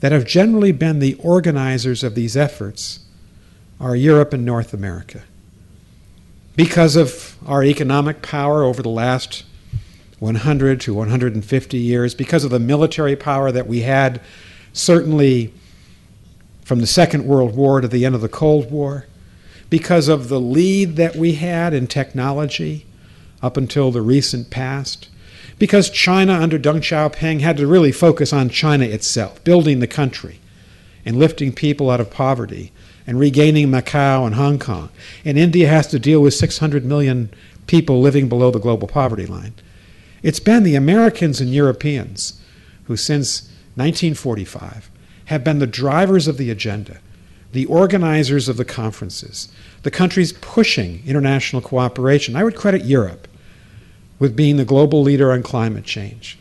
that 0.00 0.12
have 0.12 0.26
generally 0.26 0.70
been 0.70 0.98
the 0.98 1.14
organizers 1.14 2.04
of 2.04 2.14
these 2.14 2.36
efforts 2.36 3.00
are 3.80 3.96
Europe 3.96 4.32
and 4.32 4.44
North 4.44 4.72
America. 4.74 5.22
Because 6.56 6.94
of 6.94 7.36
our 7.46 7.64
economic 7.64 8.22
power 8.22 8.62
over 8.62 8.82
the 8.82 8.88
last 8.88 9.44
100 10.20 10.80
to 10.82 10.94
150 10.94 11.76
years, 11.76 12.14
because 12.14 12.44
of 12.44 12.50
the 12.50 12.60
military 12.60 13.16
power 13.16 13.50
that 13.50 13.66
we 13.66 13.80
had, 13.80 14.20
certainly 14.72 15.52
from 16.62 16.80
the 16.80 16.86
Second 16.86 17.26
World 17.26 17.56
War 17.56 17.80
to 17.80 17.88
the 17.88 18.04
end 18.04 18.14
of 18.14 18.20
the 18.20 18.28
Cold 18.28 18.70
War, 18.70 19.06
because 19.68 20.08
of 20.08 20.28
the 20.28 20.40
lead 20.40 20.96
that 20.96 21.16
we 21.16 21.34
had 21.34 21.74
in 21.74 21.86
technology 21.86 22.86
up 23.42 23.56
until 23.56 23.90
the 23.90 24.02
recent 24.02 24.50
past, 24.50 25.08
because 25.58 25.90
China 25.90 26.34
under 26.34 26.58
Deng 26.58 26.78
Xiaoping 26.78 27.40
had 27.40 27.56
to 27.56 27.66
really 27.66 27.92
focus 27.92 28.32
on 28.32 28.48
China 28.48 28.84
itself, 28.84 29.42
building 29.42 29.80
the 29.80 29.86
country 29.86 30.40
and 31.04 31.16
lifting 31.16 31.52
people 31.52 31.90
out 31.90 32.00
of 32.00 32.10
poverty 32.10 32.72
and 33.06 33.18
regaining 33.18 33.68
Macau 33.68 34.26
and 34.26 34.34
Hong 34.34 34.58
Kong. 34.58 34.88
And 35.24 35.38
India 35.38 35.68
has 35.68 35.86
to 35.88 35.98
deal 35.98 36.20
with 36.20 36.34
600 36.34 36.84
million 36.84 37.30
people 37.66 38.00
living 38.00 38.28
below 38.28 38.50
the 38.50 38.58
global 38.58 38.88
poverty 38.88 39.26
line. 39.26 39.54
It's 40.22 40.40
been 40.40 40.62
the 40.62 40.74
Americans 40.74 41.40
and 41.40 41.50
Europeans 41.52 42.40
who, 42.84 42.96
since 42.96 43.42
1945, 43.76 44.90
have 45.26 45.44
been 45.44 45.58
the 45.58 45.66
drivers 45.66 46.26
of 46.26 46.38
the 46.38 46.50
agenda, 46.50 46.98
the 47.52 47.66
organizers 47.66 48.48
of 48.48 48.56
the 48.56 48.64
conferences, 48.64 49.48
the 49.82 49.90
countries 49.90 50.32
pushing 50.32 51.02
international 51.06 51.62
cooperation. 51.62 52.36
I 52.36 52.44
would 52.44 52.56
credit 52.56 52.84
Europe 52.84 53.28
with 54.18 54.36
being 54.36 54.56
the 54.56 54.64
global 54.64 55.02
leader 55.02 55.32
on 55.32 55.42
climate 55.42 55.84
change. 55.84 56.38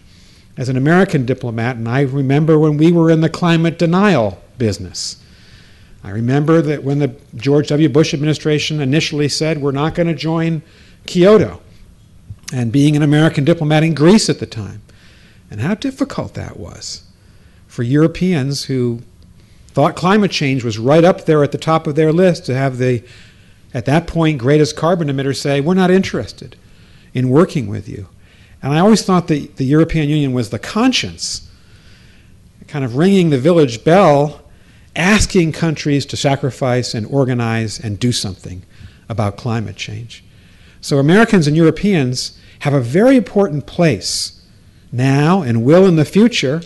As 0.55 0.69
an 0.69 0.77
American 0.77 1.25
diplomat, 1.25 1.77
and 1.77 1.89
I 1.89 2.01
remember 2.01 2.59
when 2.59 2.77
we 2.77 2.91
were 2.91 3.09
in 3.09 3.21
the 3.21 3.29
climate 3.29 3.79
denial 3.79 4.41
business. 4.57 5.22
I 6.03 6.09
remember 6.09 6.61
that 6.61 6.83
when 6.83 6.99
the 6.99 7.15
George 7.35 7.69
W. 7.69 7.87
Bush 7.87 8.13
administration 8.13 8.81
initially 8.81 9.29
said 9.29 9.61
we're 9.61 9.71
not 9.71 9.95
going 9.95 10.07
to 10.07 10.13
join 10.13 10.61
Kyoto, 11.05 11.61
and 12.53 12.71
being 12.71 12.95
an 12.95 13.01
American 13.01 13.43
diplomat 13.43 13.83
in 13.83 13.93
Greece 13.93 14.29
at 14.29 14.39
the 14.39 14.45
time, 14.45 14.81
and 15.49 15.61
how 15.61 15.75
difficult 15.75 16.33
that 16.33 16.57
was 16.57 17.03
for 17.67 17.83
Europeans 17.83 18.65
who 18.65 19.01
thought 19.69 19.95
climate 19.95 20.29
change 20.29 20.63
was 20.63 20.77
right 20.77 21.03
up 21.03 21.25
there 21.25 21.43
at 21.43 21.51
the 21.51 21.57
top 21.57 21.87
of 21.87 21.95
their 21.95 22.13
list 22.13 22.45
to 22.45 22.53
have 22.53 22.77
the, 22.77 23.03
at 23.73 23.85
that 23.85 24.05
point, 24.05 24.37
greatest 24.37 24.75
carbon 24.75 25.07
emitter 25.07 25.35
say, 25.35 25.59
We're 25.61 25.73
not 25.73 25.89
interested 25.89 26.55
in 27.13 27.29
working 27.29 27.67
with 27.67 27.89
you. 27.89 28.07
And 28.61 28.73
I 28.73 28.79
always 28.79 29.03
thought 29.03 29.27
the, 29.27 29.47
the 29.55 29.65
European 29.65 30.07
Union 30.07 30.33
was 30.33 30.51
the 30.51 30.59
conscience, 30.59 31.49
kind 32.67 32.85
of 32.85 32.95
ringing 32.95 33.31
the 33.31 33.39
village 33.39 33.83
bell, 33.83 34.42
asking 34.95 35.51
countries 35.51 36.05
to 36.05 36.17
sacrifice 36.17 36.93
and 36.93 37.05
organize 37.07 37.79
and 37.79 37.99
do 37.99 38.11
something 38.11 38.63
about 39.09 39.37
climate 39.37 39.75
change. 39.75 40.23
So 40.81 40.97
Americans 40.97 41.47
and 41.47 41.55
Europeans 41.55 42.37
have 42.59 42.73
a 42.73 42.81
very 42.81 43.17
important 43.17 43.65
place 43.65 44.41
now 44.91 45.41
and 45.41 45.63
will 45.63 45.85
in 45.85 45.95
the 45.95 46.05
future 46.05 46.61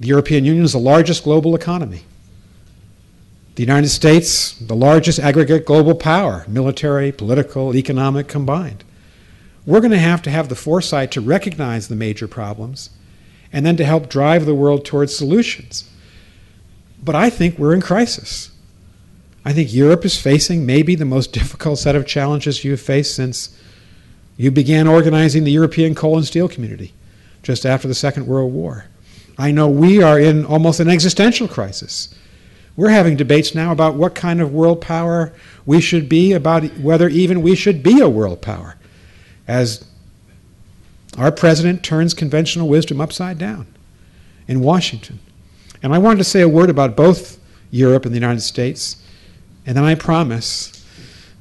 the 0.00 0.08
European 0.08 0.44
Union 0.44 0.64
is 0.64 0.72
the 0.72 0.78
largest 0.78 1.22
global 1.22 1.54
economy. 1.54 2.02
The 3.54 3.62
United 3.62 3.88
States, 3.88 4.52
the 4.58 4.74
largest 4.74 5.20
aggregate 5.20 5.64
global 5.64 5.94
power, 5.94 6.44
military, 6.48 7.12
political, 7.12 7.76
economic 7.76 8.26
combined. 8.26 8.82
We're 9.64 9.80
going 9.80 9.92
to 9.92 9.98
have 9.98 10.22
to 10.22 10.30
have 10.30 10.48
the 10.48 10.56
foresight 10.56 11.12
to 11.12 11.20
recognize 11.20 11.86
the 11.86 11.94
major 11.94 12.26
problems 12.26 12.90
and 13.52 13.64
then 13.64 13.76
to 13.76 13.84
help 13.84 14.08
drive 14.08 14.44
the 14.44 14.54
world 14.54 14.84
towards 14.84 15.16
solutions. 15.16 15.88
But 17.04 17.14
I 17.14 17.28
think 17.28 17.58
we're 17.58 17.74
in 17.74 17.82
crisis. 17.82 18.50
I 19.44 19.52
think 19.52 19.74
Europe 19.74 20.04
is 20.04 20.20
facing 20.20 20.64
maybe 20.64 20.94
the 20.94 21.04
most 21.04 21.32
difficult 21.40 21.78
set 21.78 21.96
of 21.96 22.06
challenges 22.06 22.64
you've 22.64 22.80
faced 22.80 23.14
since 23.14 23.58
you 24.36 24.50
began 24.50 24.88
organizing 24.88 25.44
the 25.44 25.52
European 25.52 25.94
coal 25.94 26.16
and 26.16 26.26
steel 26.26 26.48
community 26.48 26.92
just 27.42 27.66
after 27.66 27.86
the 27.86 27.94
Second 27.94 28.26
World 28.26 28.52
War. 28.52 28.86
I 29.36 29.50
know 29.50 29.68
we 29.68 30.02
are 30.02 30.18
in 30.18 30.44
almost 30.44 30.80
an 30.80 30.88
existential 30.88 31.46
crisis. 31.46 32.14
We're 32.76 32.88
having 32.88 33.16
debates 33.16 33.54
now 33.54 33.70
about 33.70 33.94
what 33.94 34.14
kind 34.14 34.40
of 34.40 34.52
world 34.52 34.80
power 34.80 35.32
we 35.66 35.80
should 35.80 36.08
be, 36.08 36.32
about 36.32 36.64
whether 36.78 37.08
even 37.08 37.42
we 37.42 37.54
should 37.54 37.82
be 37.82 38.00
a 38.00 38.08
world 38.08 38.42
power, 38.42 38.76
as 39.46 39.84
our 41.16 41.30
president 41.30 41.84
turns 41.84 42.14
conventional 42.14 42.68
wisdom 42.68 43.00
upside 43.00 43.38
down 43.38 43.66
in 44.48 44.60
Washington. 44.60 45.20
And 45.84 45.94
I 45.94 45.98
wanted 45.98 46.16
to 46.16 46.24
say 46.24 46.40
a 46.40 46.48
word 46.48 46.70
about 46.70 46.96
both 46.96 47.38
Europe 47.70 48.06
and 48.06 48.14
the 48.14 48.18
United 48.18 48.40
States, 48.40 48.96
and 49.66 49.76
then 49.76 49.84
I 49.84 49.94
promise 49.94 50.82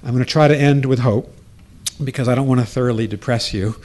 I'm 0.03 0.11
going 0.11 0.21
to 0.21 0.29
try 0.29 0.49
to 0.49 0.55
end 0.55 0.83
with 0.83 0.99
hope 0.99 1.33
because 2.03 2.27
I 2.27 2.35
don't 2.35 2.49
want 2.49 2.59
to 2.59 2.65
thoroughly 2.65 3.07
depress 3.07 3.53
you 3.53 3.77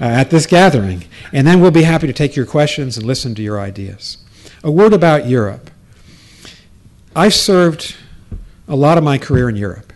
uh, 0.00 0.06
at 0.06 0.30
this 0.30 0.46
gathering. 0.46 1.04
And 1.32 1.46
then 1.46 1.60
we'll 1.60 1.70
be 1.70 1.84
happy 1.84 2.08
to 2.08 2.12
take 2.12 2.34
your 2.34 2.44
questions 2.44 2.96
and 2.96 3.06
listen 3.06 3.36
to 3.36 3.42
your 3.42 3.60
ideas. 3.60 4.18
A 4.64 4.70
word 4.70 4.92
about 4.92 5.28
Europe. 5.28 5.70
I 7.14 7.28
served 7.28 7.94
a 8.66 8.74
lot 8.74 8.98
of 8.98 9.04
my 9.04 9.16
career 9.16 9.48
in 9.48 9.54
Europe. 9.54 9.92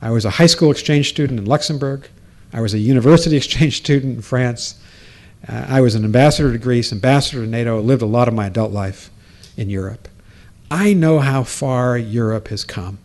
I 0.00 0.10
was 0.10 0.24
a 0.24 0.30
high 0.30 0.46
school 0.46 0.70
exchange 0.70 1.10
student 1.10 1.38
in 1.38 1.44
Luxembourg. 1.44 2.08
I 2.54 2.62
was 2.62 2.72
a 2.72 2.78
university 2.78 3.36
exchange 3.42 3.76
student 3.76 4.16
in 4.16 4.22
France. 4.22 4.80
Uh, 5.46 5.66
I 5.68 5.82
was 5.82 5.94
an 5.94 6.02
ambassador 6.06 6.50
to 6.50 6.56
Greece, 6.56 6.92
ambassador 6.92 7.44
to 7.44 7.46
NATO. 7.46 7.78
Lived 7.82 8.00
a 8.00 8.06
lot 8.06 8.26
of 8.26 8.32
my 8.32 8.46
adult 8.46 8.72
life 8.72 9.10
in 9.56 9.70
Europe. 9.70 10.08
I 10.70 10.94
know 10.94 11.20
how 11.20 11.44
far 11.44 11.96
Europe 11.98 12.48
has 12.48 12.64
come 12.64 12.98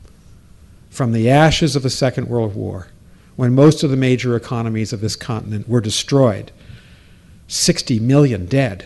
from 0.89 1.11
the 1.11 1.29
ashes 1.29 1.75
of 1.75 1.83
the 1.83 1.89
Second 1.89 2.27
World 2.27 2.55
War 2.55 2.87
when 3.35 3.53
most 3.55 3.83
of 3.83 3.89
the 3.89 3.97
major 3.97 4.35
economies 4.35 4.91
of 4.91 5.01
this 5.01 5.15
continent 5.15 5.69
were 5.69 5.81
destroyed. 5.81 6.51
60 7.47 7.99
million 7.99 8.45
dead 8.45 8.85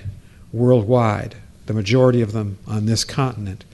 worldwide, 0.52 1.36
the 1.66 1.74
majority 1.74 2.22
of 2.22 2.32
them 2.32 2.58
on 2.68 2.86
this 2.86 3.04
continent. 3.04 3.66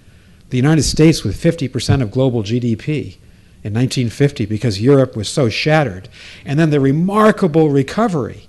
The 0.50 0.58
United 0.58 0.84
States 0.84 1.24
with 1.24 1.42
50% 1.42 2.02
of 2.02 2.12
global 2.12 2.44
GDP 2.44 3.18
in 3.64 3.74
1950 3.74 4.46
because 4.46 4.82
Europe 4.82 5.16
was 5.16 5.28
so 5.28 5.50
shattered. 5.50 6.08
And 6.46 6.58
then 6.58 6.70
the 6.70 6.80
remarkable 6.80 7.70
recovery 7.70 8.49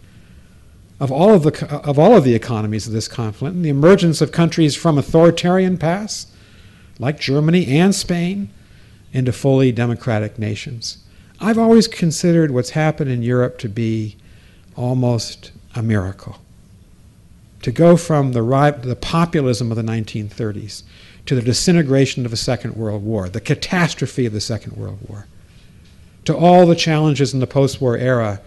of 1.00 1.11
all 1.11 1.35
of 1.35 1.42
the, 1.42 1.80
of 1.85 1.99
all 1.99 2.14
of 2.16 2.25
the 2.25 2.35
economies 2.35 2.87
of 2.87 2.92
this 2.92 3.09
conflict 3.09 3.57
and 3.57 3.64
the 3.64 3.71
emergence 3.71 4.21
of 4.21 4.30
countries 4.30 4.76
from 4.76 4.99
authoritarian 4.99 5.78
past, 5.78 6.28
like 6.99 7.19
Germany 7.19 7.78
and 7.78 7.95
Spain, 7.95 8.50
into 9.12 9.33
fully 9.33 9.73
democratic 9.73 10.38
nations. 10.38 10.99
I've 11.40 11.59
always 11.59 11.88
considered 11.88 12.50
what's 12.50 12.71
happened 12.71 13.11
in 13.11 13.23
Europe 13.23 13.59
to 13.59 13.69
be 13.69 14.16
almost 14.76 15.52
a 15.75 15.83
miracle. 15.83 16.37
to 17.62 17.71
go 17.71 17.97
from 17.97 18.33
the, 18.33 18.42
the 18.83 18.97
populism 18.97 19.71
of 19.71 19.76
the 19.76 19.83
1930s 19.83 20.83
to 21.26 21.35
the 21.35 21.42
disintegration 21.42 22.25
of 22.25 22.30
the 22.30 22.37
Second 22.37 22.75
World 22.75 23.04
War, 23.04 23.28
the 23.28 23.40
catastrophe 23.40 24.26
of 24.26 24.33
the 24.33 24.40
Second 24.40 24.76
World 24.76 24.99
War, 25.07 25.26
to 26.25 26.37
all 26.37 26.66
the 26.66 26.75
challenges 26.75 27.35
in 27.35 27.40
the 27.40 27.47
post 27.47 27.80
war 27.80 27.97
era, 27.97 28.40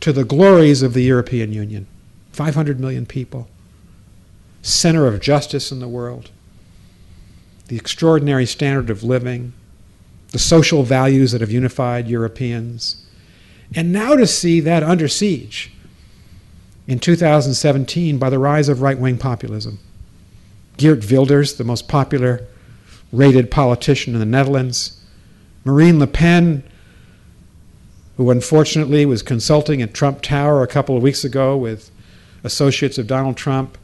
to 0.00 0.12
the 0.12 0.24
glories 0.24 0.82
of 0.82 0.94
the 0.94 1.02
European 1.02 1.52
Union. 1.52 1.86
500 2.32 2.78
million 2.78 3.04
people, 3.04 3.48
center 4.62 5.06
of 5.06 5.20
justice 5.20 5.72
in 5.72 5.80
the 5.80 5.88
world, 5.88 6.30
the 7.66 7.76
extraordinary 7.76 8.46
standard 8.46 8.90
of 8.90 9.02
living, 9.02 9.52
the 10.30 10.38
social 10.38 10.84
values 10.84 11.32
that 11.32 11.40
have 11.40 11.50
unified 11.50 12.06
Europeans, 12.06 13.04
and 13.74 13.92
now 13.92 14.14
to 14.14 14.26
see 14.26 14.60
that 14.60 14.82
under 14.82 15.08
siege 15.08 15.72
in 16.86 16.98
2017 16.98 18.18
by 18.18 18.30
the 18.30 18.38
rise 18.38 18.68
of 18.68 18.82
right 18.82 18.98
wing 18.98 19.18
populism. 19.18 19.78
Geert 20.76 21.10
Wilders, 21.10 21.56
the 21.56 21.64
most 21.64 21.88
popular 21.88 22.46
rated 23.12 23.50
politician 23.50 24.14
in 24.14 24.20
the 24.20 24.26
Netherlands, 24.26 25.00
Marine 25.64 25.98
Le 25.98 26.06
Pen, 26.06 26.62
who 28.18 28.32
unfortunately 28.32 29.06
was 29.06 29.22
consulting 29.22 29.80
at 29.80 29.94
Trump 29.94 30.20
Tower 30.20 30.62
a 30.62 30.66
couple 30.66 30.96
of 30.96 31.04
weeks 31.04 31.22
ago 31.22 31.56
with 31.56 31.92
associates 32.42 32.98
of 32.98 33.06
Donald 33.06 33.36
Trump, 33.36 33.78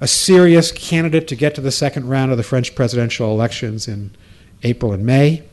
a 0.00 0.08
serious 0.08 0.72
candidate 0.72 1.28
to 1.28 1.36
get 1.36 1.54
to 1.54 1.60
the 1.60 1.70
second 1.70 2.08
round 2.08 2.32
of 2.32 2.36
the 2.36 2.42
French 2.42 2.74
presidential 2.74 3.30
elections 3.30 3.86
in 3.86 4.10
April 4.64 4.92
and 4.92 5.06
May. 5.06 5.44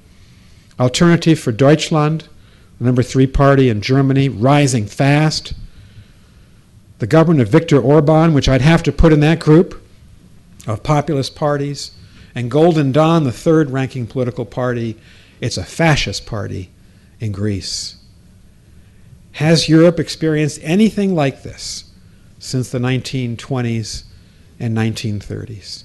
Alternative 0.80 1.40
for 1.40 1.52
Deutschland, 1.52 2.28
the 2.80 2.86
number 2.86 3.04
three 3.04 3.28
party 3.28 3.70
in 3.70 3.82
Germany, 3.82 4.30
rising 4.30 4.88
fast 4.88 5.54
the 6.98 7.08
government 7.08 7.42
of 7.42 7.50
Viktor 7.50 7.80
Orban, 7.80 8.34
which 8.34 8.50
I'd 8.50 8.62
have 8.62 8.82
to 8.84 8.92
put 8.92 9.14
in 9.14 9.20
that 9.20 9.40
group 9.40 9.80
of 10.66 10.82
populist 10.82 11.36
parties, 11.36 11.92
and 12.34 12.50
Golden 12.50 12.92
Dawn, 12.92 13.26
the 13.26 13.32
third 13.32 13.70
ranking 13.70 14.08
political 14.08 14.46
party. 14.46 14.98
It's 15.40 15.58
a 15.58 15.64
fascist 15.64 16.26
party 16.26 16.72
in 17.20 17.32
Greece. 17.32 17.98
Has 19.34 19.68
Europe 19.68 20.00
experienced 20.00 20.60
anything 20.64 21.14
like 21.16 21.44
this 21.44 21.92
since 22.40 22.70
the 22.70 22.80
1920s 22.80 24.04
and 24.60 24.78
1930s? 24.78 25.84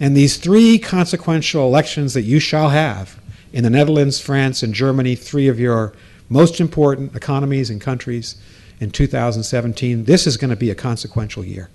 And 0.00 0.16
these 0.16 0.36
three 0.36 0.78
consequential 0.78 1.66
elections 1.66 2.14
that 2.14 2.22
you 2.22 2.40
shall 2.40 2.70
have 2.70 3.20
in 3.52 3.64
the 3.64 3.70
Netherlands, 3.70 4.20
France, 4.20 4.62
and 4.62 4.74
Germany, 4.74 5.14
three 5.14 5.48
of 5.48 5.58
your 5.58 5.92
most 6.28 6.60
important 6.60 7.16
economies 7.16 7.70
and 7.70 7.80
countries, 7.80 8.36
in 8.80 8.90
2017, 8.90 10.04
this 10.04 10.26
is 10.26 10.36
going 10.36 10.50
to 10.50 10.56
be 10.56 10.70
a 10.70 10.74
consequential 10.74 11.44
year 11.44 11.68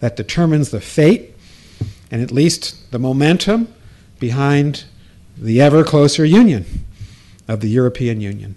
that 0.00 0.16
determines 0.16 0.70
the 0.70 0.80
fate 0.80 1.34
and 2.10 2.22
at 2.22 2.30
least 2.30 2.90
the 2.90 2.98
momentum 2.98 3.72
behind 4.18 4.84
the 5.36 5.60
ever 5.60 5.84
closer 5.84 6.24
union 6.24 6.64
of 7.48 7.60
the 7.60 7.68
European 7.68 8.20
Union. 8.20 8.56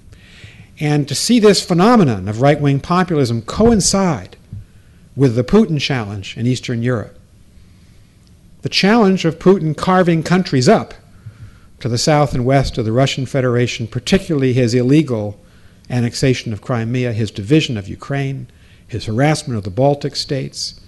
And 0.79 1.07
to 1.07 1.15
see 1.15 1.39
this 1.39 1.65
phenomenon 1.65 2.27
of 2.27 2.41
right 2.41 2.59
wing 2.59 2.79
populism 2.79 3.41
coincide 3.41 4.37
with 5.15 5.35
the 5.35 5.43
Putin 5.43 5.79
challenge 5.79 6.37
in 6.37 6.45
Eastern 6.45 6.83
Europe, 6.83 7.17
the 8.61 8.69
challenge 8.69 9.25
of 9.25 9.39
Putin 9.39 9.75
carving 9.75 10.23
countries 10.23 10.69
up 10.69 10.93
to 11.79 11.89
the 11.89 11.97
south 11.97 12.33
and 12.33 12.45
west 12.45 12.77
of 12.77 12.85
the 12.85 12.91
Russian 12.91 13.25
Federation, 13.25 13.87
particularly 13.87 14.53
his 14.53 14.73
illegal 14.73 15.39
annexation 15.89 16.53
of 16.53 16.61
Crimea, 16.61 17.13
his 17.13 17.31
division 17.31 17.77
of 17.77 17.87
Ukraine, 17.87 18.47
his 18.87 19.05
harassment 19.05 19.57
of 19.57 19.63
the 19.63 19.69
Baltic 19.69 20.15
states, 20.15 20.79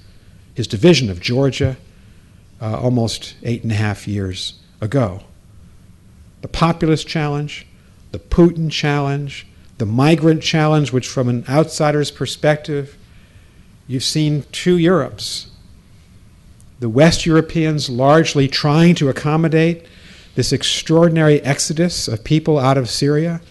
his 0.54 0.68
division 0.68 1.10
of 1.10 1.20
Georgia 1.20 1.78
uh, 2.62 2.80
almost 2.80 3.36
eight 3.44 3.64
and 3.64 3.72
a 3.72 3.76
half 3.76 4.08
years 4.08 4.60
ago. 4.82 5.22
The 6.42 6.48
populist 6.48 7.08
challenge, 7.08 7.66
the 8.12 8.20
Putin 8.20 8.72
challenge, 8.72 9.48
the 9.78 9.86
migrant 9.86 10.42
challenge, 10.42 10.92
which, 10.92 11.08
from 11.08 11.30
an 11.30 11.46
outsider's 11.48 12.12
perspective, 12.12 12.98
you've 13.88 14.04
seen 14.04 14.44
two 14.52 14.78
Europes. 14.78 15.52
The 16.80 16.90
West 16.90 17.26
Europeans 17.26 17.90
largely 17.90 18.48
trying 18.48 18.96
to 18.96 19.10
accommodate 19.10 19.86
this 20.36 20.54
extraordinary 20.54 21.42
exodus 21.42 22.08
of 22.08 22.24
people 22.24 22.58
out 22.58 22.78
of 22.78 22.90
Syria 22.90 23.42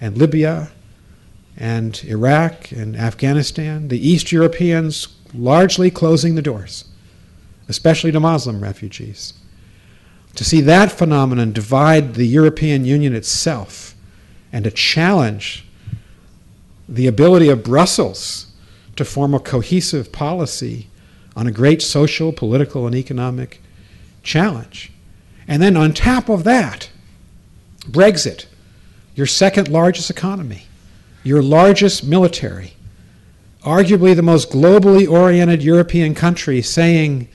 and 0.00 0.16
Libya 0.16 0.70
and 1.56 2.02
Iraq 2.04 2.70
and 2.72 2.96
Afghanistan, 2.96 3.88
the 3.88 4.08
East 4.08 4.32
Europeans 4.32 5.08
largely 5.34 5.90
closing 5.90 6.34
the 6.34 6.42
doors, 6.42 6.84
especially 7.68 8.12
to 8.12 8.20
Muslim 8.20 8.62
refugees. 8.62 9.34
To 10.36 10.44
see 10.44 10.60
that 10.62 10.92
phenomenon 10.92 11.52
divide 11.52 12.14
the 12.14 12.26
European 12.26 12.84
Union 12.84 13.14
itself 13.14 13.94
and 14.52 14.64
to 14.64 14.70
challenge 14.70 15.66
the 16.88 17.06
ability 17.06 17.48
of 17.48 17.62
Brussels 17.62 18.46
to 18.96 19.04
form 19.04 19.34
a 19.34 19.40
cohesive 19.40 20.12
policy 20.12 20.88
on 21.34 21.46
a 21.46 21.52
great 21.52 21.80
social, 21.82 22.32
political, 22.32 22.86
and 22.86 22.94
economic 22.94 23.62
challenge. 24.22 24.92
And 25.48 25.62
then 25.62 25.76
on 25.76 25.92
top 25.92 26.28
of 26.28 26.44
that, 26.44 26.90
Brexit 27.90 28.46
your 29.14 29.26
second 29.26 29.68
largest 29.68 30.10
economy, 30.10 30.66
your 31.22 31.42
largest 31.42 32.04
military, 32.04 32.72
arguably 33.62 34.16
the 34.16 34.22
most 34.22 34.50
globally 34.50 35.08
oriented 35.08 35.62
European 35.62 36.14
country 36.14 36.62
saying, 36.62 37.28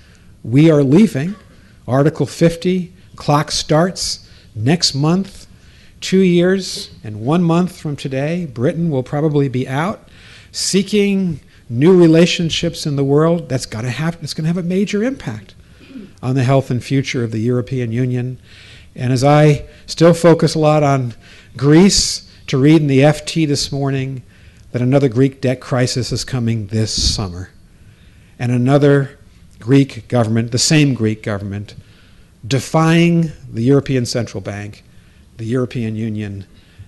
We 0.43 0.69
are 0.71 0.83
leaving. 0.83 1.35
Article 1.87 2.25
50, 2.25 2.93
clock 3.15 3.51
starts 3.51 4.27
next 4.55 4.93
month, 4.93 5.47
two 6.01 6.19
years 6.19 6.91
and 7.03 7.21
one 7.21 7.43
month 7.43 7.79
from 7.79 7.95
today. 7.95 8.45
Britain 8.45 8.89
will 8.89 9.03
probably 9.03 9.47
be 9.47 9.67
out 9.67 10.07
seeking 10.51 11.39
new 11.69 11.97
relationships 11.97 12.85
in 12.85 12.95
the 12.95 13.03
world. 13.03 13.49
That's 13.49 13.65
got 13.65 13.81
to 13.81 13.89
have, 13.89 14.17
it's 14.21 14.33
going 14.33 14.43
to 14.43 14.49
have 14.49 14.57
a 14.57 14.67
major 14.67 15.03
impact 15.03 15.55
on 16.21 16.35
the 16.35 16.43
health 16.43 16.69
and 16.69 16.83
future 16.83 17.23
of 17.23 17.31
the 17.31 17.39
European 17.39 17.91
Union. 17.91 18.39
And 18.95 19.13
as 19.13 19.23
I 19.23 19.65
still 19.85 20.13
focus 20.13 20.55
a 20.55 20.59
lot 20.59 20.83
on 20.83 21.13
Greece, 21.55 22.27
to 22.47 22.57
read 22.57 22.81
in 22.81 22.87
the 22.87 22.99
FT 22.99 23.45
this 23.45 23.71
morning 23.73 24.23
that 24.71 24.81
another 24.81 25.09
Greek 25.09 25.41
debt 25.41 25.59
crisis 25.59 26.13
is 26.13 26.23
coming 26.23 26.67
this 26.67 27.13
summer. 27.13 27.49
And 28.39 28.51
another 28.51 29.16
Greek 29.67 30.07
government, 30.07 30.53
the 30.53 30.57
same 30.57 30.93
Greek 30.93 31.21
government, 31.21 31.75
defying 32.47 33.33
the 33.51 33.63
European 33.63 34.05
Central 34.05 34.39
Bank, 34.39 34.81
the 35.35 35.43
European 35.43 35.93
Union, 35.97 36.45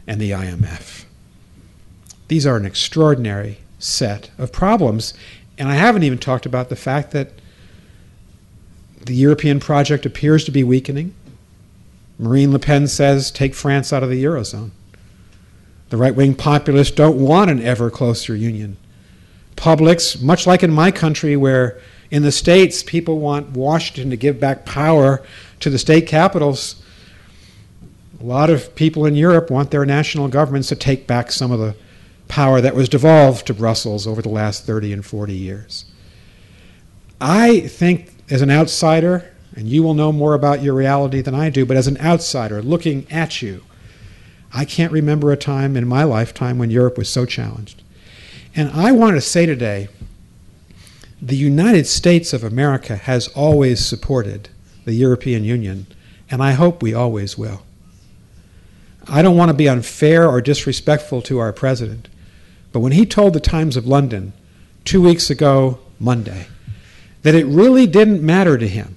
and 0.08 0.22
the 0.22 0.32
IMF. 0.32 1.04
These 2.30 2.48
are 2.48 2.56
an 2.56 2.66
extraordinary 2.66 3.58
set 3.80 4.32
of 4.38 4.54
problems. 4.54 5.14
And 5.58 5.68
I 5.68 5.76
haven't 5.76 6.04
even 6.04 6.20
talked 6.20 6.46
about 6.46 6.70
the 6.70 6.78
fact 6.78 7.12
that 7.12 7.32
the 9.06 9.14
European 9.14 9.60
project 9.60 10.06
appears 10.06 10.46
to 10.46 10.52
be 10.52 10.64
weakening. 10.64 11.14
Marine 12.18 12.54
Le 12.54 12.60
Pen 12.60 12.88
says 12.88 13.30
take 13.30 13.56
France 13.56 13.92
out 13.92 14.04
of 14.04 14.10
the 14.10 14.24
Eurozone. 14.24 14.72
The 15.90 15.98
right 15.98 16.16
wing 16.16 16.34
populists 16.34 16.92
don't 16.92 17.20
want 17.20 17.52
an 17.52 17.62
ever 17.62 17.92
closer 17.92 18.38
union. 18.38 18.78
Publics, 19.58 20.22
much 20.22 20.48
like 20.48 20.64
in 20.64 20.72
my 20.72 20.92
country, 20.92 21.36
where 21.36 21.78
in 22.12 22.24
the 22.24 22.32
states 22.32 22.84
people 22.84 23.20
want 23.20 23.52
Washington 23.52 24.10
to 24.10 24.18
give 24.18 24.40
back 24.40 24.66
power 24.66 25.24
to 25.60 25.70
the 25.70 25.78
state 25.78 26.08
capitals, 26.08 26.82
a 28.20 28.24
lot 28.24 28.50
of 28.50 28.76
people 28.76 29.06
in 29.06 29.16
Europe 29.16 29.50
want 29.50 29.72
their 29.72 29.86
national 29.86 30.28
governments 30.28 30.70
to 30.70 30.76
take 30.76 31.08
back 31.08 31.32
some 31.32 31.52
of 31.52 31.60
the 31.60 31.76
power 32.28 32.62
that 32.62 32.76
was 32.76 32.90
devolved 32.90 33.48
to 33.48 33.54
Brussels 33.54 34.06
over 34.06 34.22
the 34.22 34.30
last 34.30 34.66
30 34.66 34.94
and 34.94 35.06
40 35.06 35.34
years. 35.34 35.86
I 37.22 37.62
think, 37.62 38.12
as 38.30 38.42
an 38.42 38.52
outsider, 38.52 39.34
and 39.56 39.68
you 39.68 39.84
will 39.84 39.94
know 39.94 40.12
more 40.12 40.34
about 40.34 40.62
your 40.62 40.74
reality 40.74 41.22
than 41.22 41.36
I 41.36 41.50
do, 41.50 41.66
but 41.66 41.78
as 41.78 41.88
an 41.88 41.98
outsider 41.98 42.62
looking 42.62 43.06
at 43.12 43.42
you, 43.42 43.64
I 44.54 44.66
can't 44.66 44.92
remember 44.92 45.32
a 45.32 45.38
time 45.38 45.76
in 45.76 45.88
my 45.88 46.04
lifetime 46.04 46.58
when 46.58 46.72
Europe 46.72 46.98
was 46.98 47.10
so 47.10 47.26
challenged. 47.26 47.84
And 48.56 48.70
I 48.72 48.92
want 48.92 49.16
to 49.16 49.22
say 49.22 49.46
today 49.46 49.90
the 51.22 51.36
United 51.36 51.86
States 51.86 52.32
of 52.32 52.44
America 52.44 52.96
has 52.96 53.28
always 53.30 53.86
supported 53.86 54.50
the 54.86 54.94
European 54.94 55.44
Union, 55.44 55.86
and 56.32 56.42
I 56.42 56.54
hope 56.54 56.82
we 56.82 56.94
always 56.94 57.38
will. 57.38 57.64
I 59.08 59.22
don't 59.22 59.38
want 59.38 59.50
to 59.50 59.58
be 59.58 59.68
unfair 59.68 60.28
or 60.28 60.40
disrespectful 60.40 61.22
to 61.24 61.40
our 61.40 61.52
president, 61.52 62.08
but 62.72 62.80
when 62.80 62.94
he 62.94 63.06
told 63.06 63.34
the 63.34 63.40
Times 63.40 63.76
of 63.76 63.86
London 63.86 64.34
two 64.86 65.02
weeks 65.02 65.30
ago, 65.30 65.80
Monday, 66.00 66.48
that 67.24 67.36
it 67.36 67.46
really 67.46 67.86
didn't 67.86 68.24
matter 68.24 68.58
to 68.58 68.68
him 68.68 68.96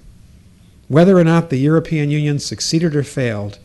whether 0.87 1.17
or 1.19 1.25
not 1.25 1.49
the 1.49 1.57
European 1.57 2.11
Union 2.11 2.39
succeeded 2.39 2.95
or 2.95 3.03
failed, 3.03 3.59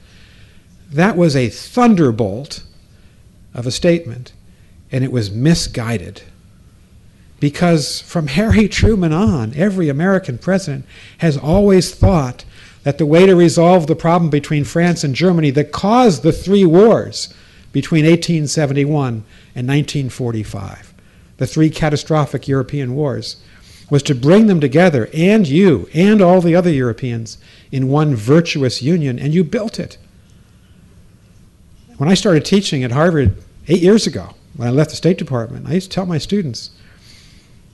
that 0.89 1.17
was 1.17 1.35
a 1.35 1.49
thunderbolt 1.49 2.63
of 3.53 3.67
a 3.67 3.71
statement, 3.71 4.31
and 4.91 5.03
it 5.03 5.11
was 5.11 5.29
misguided. 5.29 6.23
Because 7.39 8.01
from 8.01 8.27
Harry 8.37 8.67
Truman 8.67 9.13
on, 9.13 9.53
every 9.55 9.89
American 9.89 10.37
president 10.37 10.85
has 11.19 11.37
always 11.37 11.93
thought 11.93 12.45
that 12.83 12.97
the 12.97 13.05
way 13.05 13.25
to 13.25 13.35
resolve 13.35 13.87
the 13.87 13.95
problem 13.95 14.29
between 14.29 14.63
France 14.63 15.03
and 15.03 15.13
Germany 15.13 15.49
that 15.51 15.71
caused 15.71 16.23
the 16.23 16.31
three 16.31 16.65
wars 16.65 17.33
between 17.73 18.05
1871 18.05 19.25
and 19.55 19.67
1945, 19.67 20.93
the 21.37 21.45
three 21.45 21.69
catastrophic 21.69 22.47
European 22.47 22.95
wars, 22.95 23.37
was 23.89 24.03
to 24.03 24.15
bring 24.15 24.47
them 24.47 24.59
together, 24.59 25.09
and 25.13 25.47
you, 25.47 25.89
and 25.93 26.21
all 26.21 26.41
the 26.41 26.55
other 26.55 26.69
Europeans, 26.69 27.37
in 27.71 27.87
one 27.87 28.15
virtuous 28.15 28.81
union, 28.81 29.19
and 29.19 29.33
you 29.33 29.43
built 29.43 29.79
it. 29.79 29.97
When 31.97 32.09
I 32.09 32.13
started 32.13 32.45
teaching 32.45 32.83
at 32.83 32.91
Harvard 32.91 33.35
eight 33.67 33.81
years 33.81 34.07
ago, 34.07 34.33
when 34.55 34.67
I 34.67 34.71
left 34.71 34.89
the 34.89 34.95
State 34.95 35.17
Department, 35.17 35.67
I 35.67 35.73
used 35.73 35.91
to 35.91 35.95
tell 35.95 36.05
my 36.05 36.17
students 36.17 36.71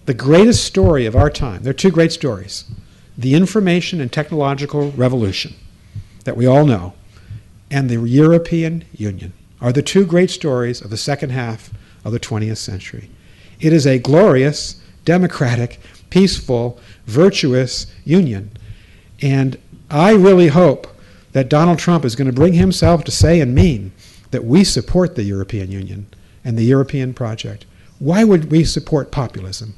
the 0.05 0.13
greatest 0.13 0.65
story 0.65 1.05
of 1.05 1.15
our 1.15 1.29
time, 1.29 1.63
there 1.63 1.71
are 1.71 1.73
two 1.73 1.91
great 1.91 2.11
stories 2.11 2.65
the 3.15 3.35
information 3.35 4.01
and 4.01 4.11
technological 4.11 4.91
revolution 4.93 5.53
that 6.25 6.35
we 6.35 6.47
all 6.47 6.65
know, 6.65 6.93
and 7.69 7.89
the 7.89 7.99
European 7.99 8.83
Union 8.91 9.33
are 9.61 9.71
the 9.71 9.83
two 9.83 10.05
great 10.05 10.31
stories 10.31 10.81
of 10.81 10.89
the 10.89 10.97
second 10.97 11.29
half 11.29 11.69
of 12.03 12.11
the 12.11 12.19
20th 12.19 12.57
century. 12.57 13.09
It 13.59 13.71
is 13.71 13.85
a 13.85 13.99
glorious, 13.99 14.81
democratic, 15.05 15.79
peaceful, 16.09 16.79
virtuous 17.05 17.87
union. 18.03 18.51
And 19.21 19.57
I 19.89 20.11
really 20.13 20.47
hope 20.47 20.87
that 21.31 21.49
Donald 21.49 21.79
Trump 21.79 22.03
is 22.03 22.15
going 22.15 22.27
to 22.27 22.33
bring 22.33 22.53
himself 22.53 23.03
to 23.05 23.11
say 23.11 23.39
and 23.39 23.55
mean 23.55 23.91
that 24.31 24.43
we 24.43 24.63
support 24.63 25.15
the 25.15 25.23
European 25.23 25.71
Union 25.71 26.07
and 26.43 26.57
the 26.57 26.63
European 26.63 27.13
project. 27.13 27.65
Why 27.99 28.23
would 28.23 28.51
we 28.51 28.63
support 28.63 29.11
populism? 29.11 29.75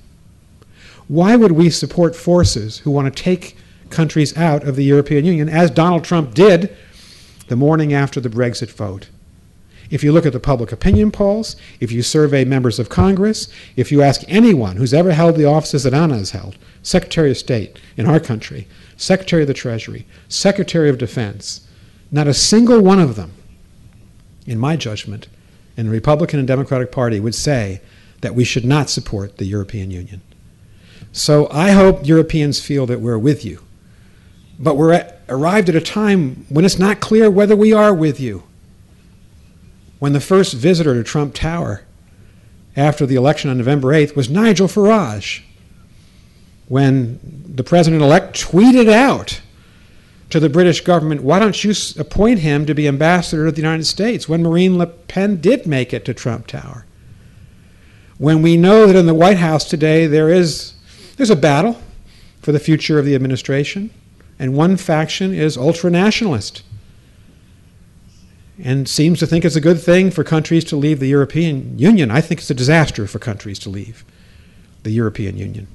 Why 1.08 1.36
would 1.36 1.52
we 1.52 1.70
support 1.70 2.15
forces 2.15 2.80
who 2.80 2.91
want 2.91 3.13
to 3.13 3.24
take 3.24 3.58
countries 3.89 4.36
out 4.36 4.63
of 4.63 4.76
the 4.76 4.84
European 4.84 5.24
Union, 5.24 5.50
as 5.50 5.70
Donald 5.70 6.04
Trump 6.04 6.34
did 6.34 6.76
the 7.48 7.56
morning 7.56 7.94
after 7.94 8.20
the 8.20 8.30
Brexit 8.30 8.72
vote? 8.72 9.10
If 9.91 10.04
you 10.04 10.12
look 10.12 10.26
at 10.26 10.34
the 10.34 10.39
public 10.39 10.72
opinion 10.72 11.12
polls, 11.12 11.56
if 11.80 11.91
you 11.91 12.02
survey 12.02 12.44
members 12.44 12.80
of 12.80 12.89
Congress, 12.89 13.48
if 13.76 13.91
you 13.91 14.02
ask 14.02 14.24
anyone 14.28 14.78
who's 14.78 14.96
ever 14.96 15.13
held 15.13 15.36
the 15.36 15.46
offices 15.46 15.84
that 15.84 15.94
Ana 15.94 16.18
has 16.18 16.32
held, 16.32 16.58
Secretary 16.82 17.30
of 17.30 17.38
State 17.38 17.80
in 17.96 18.08
our 18.08 18.20
country, 18.20 18.68
Secretary 18.98 19.44
of 19.44 19.48
the 19.48 19.54
Treasury, 19.54 20.08
Secretary 20.28 20.89
of 20.89 20.98
Defense, 20.98 21.68
not 22.12 22.28
a 22.28 22.34
single 22.34 22.82
one 22.82 23.00
of 23.00 23.15
them, 23.15 23.34
in 24.48 24.58
my 24.58 24.76
judgment, 24.76 25.28
in 25.78 25.86
the 25.86 25.91
Republican 25.91 26.39
and 26.39 26.48
Democratic 26.48 26.91
Party 26.91 27.20
would 27.20 27.36
say 27.36 27.82
that 28.22 28.34
we 28.34 28.44
should 28.44 28.65
not 28.65 28.89
support 28.89 29.38
the 29.38 29.46
European 29.46 29.91
Union. 29.91 30.22
So 31.15 31.47
I 31.49 31.71
hope 31.71 32.06
Europeans 32.06 32.60
feel 32.60 32.86
that 32.88 32.99
we're 32.99 33.17
with 33.17 33.45
you. 33.45 33.62
But 34.60 34.75
we're 34.75 34.91
at, 34.91 35.21
arrived 35.30 35.69
at 35.69 35.75
a 35.75 35.80
time 35.80 36.45
when 36.49 36.65
it's 36.65 36.78
not 36.78 36.99
clear 36.99 37.32
whether 37.32 37.56
we 37.56 37.71
are 37.71 37.93
with 37.93 38.19
you. 38.19 38.43
When 39.99 40.12
the 40.12 40.19
first 40.19 40.54
visitor 40.54 40.93
to 40.93 41.06
Trump 41.06 41.34
Tower 41.34 41.86
after 42.75 43.06
the 43.06 43.15
election 43.15 43.49
on 43.49 43.58
November 43.58 43.93
8th 43.93 44.17
was 44.17 44.30
Nigel 44.30 44.67
Farage, 44.67 45.41
when 46.67 47.17
the 47.47 47.63
president 47.63 48.04
elect 48.04 48.38
tweeted 48.38 48.91
out 48.91 49.39
to 50.32 50.41
the 50.41 50.49
British 50.49 50.82
government, 50.82 51.23
why 51.23 51.39
don't 51.39 51.63
you 51.63 51.73
appoint 51.97 52.39
him 52.39 52.65
to 52.65 52.75
be 52.75 52.89
ambassador 52.89 53.45
to 53.45 53.54
the 53.54 53.62
United 53.62 53.86
States 53.86 54.28
when 54.28 54.43
Marine 54.43 54.78
Le 54.78 54.88
Pen 54.88 55.39
did 55.39 55.65
make 55.65 55.93
it 55.93 56.04
to 56.04 56.13
Trump 56.13 56.45
Tower? 56.45 56.86
When 58.17 58.41
we 58.41 58.58
know 58.58 58.86
that 58.86 58.97
in 58.97 59.06
the 59.06 59.13
White 59.13 59.38
House 59.38 59.63
today 59.63 60.08
there 60.08 60.30
is 60.30 60.75
there's 61.17 61.30
a 61.30 61.36
battle 61.36 61.82
for 62.41 62.51
the 62.51 62.60
future 62.60 62.99
of 62.99 63.06
the 63.06 63.15
administration, 63.15 63.89
and 64.38 64.56
one 64.56 64.78
faction 64.78 65.34
is 65.34 65.58
ultra 65.58 65.89
nationalist 65.89 66.63
and 68.63 68.88
seems 68.88 69.19
to 69.19 69.28
think 69.28 69.43
it's 69.43 69.56
a 69.56 69.62
good 69.62 69.82
thing 69.82 70.10
for 70.12 70.23
countries 70.23 70.63
to 70.65 70.75
leave 70.75 70.99
the 70.99 71.08
European 71.08 71.78
Union. 71.78 72.10
I 72.10 72.21
think 72.21 72.39
it's 72.39 72.49
a 72.49 72.56
disaster 72.56 73.06
for 73.08 73.19
countries 73.19 73.60
to 73.60 73.69
leave 73.69 74.06
the 74.84 74.91
European 74.91 75.38
Union. 75.38 75.67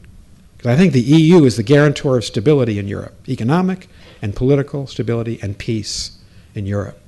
Because 0.56 0.72
I 0.72 0.76
think 0.76 0.92
the 0.92 1.00
EU 1.00 1.44
is 1.44 1.56
the 1.56 1.62
guarantor 1.62 2.18
of 2.18 2.24
stability 2.24 2.78
in 2.78 2.88
Europe, 2.88 3.14
economic 3.28 3.88
and 4.22 4.36
political 4.36 4.86
stability 4.86 5.38
and 5.42 5.58
peace 5.58 6.18
in 6.54 6.66
Europe. 6.66 6.98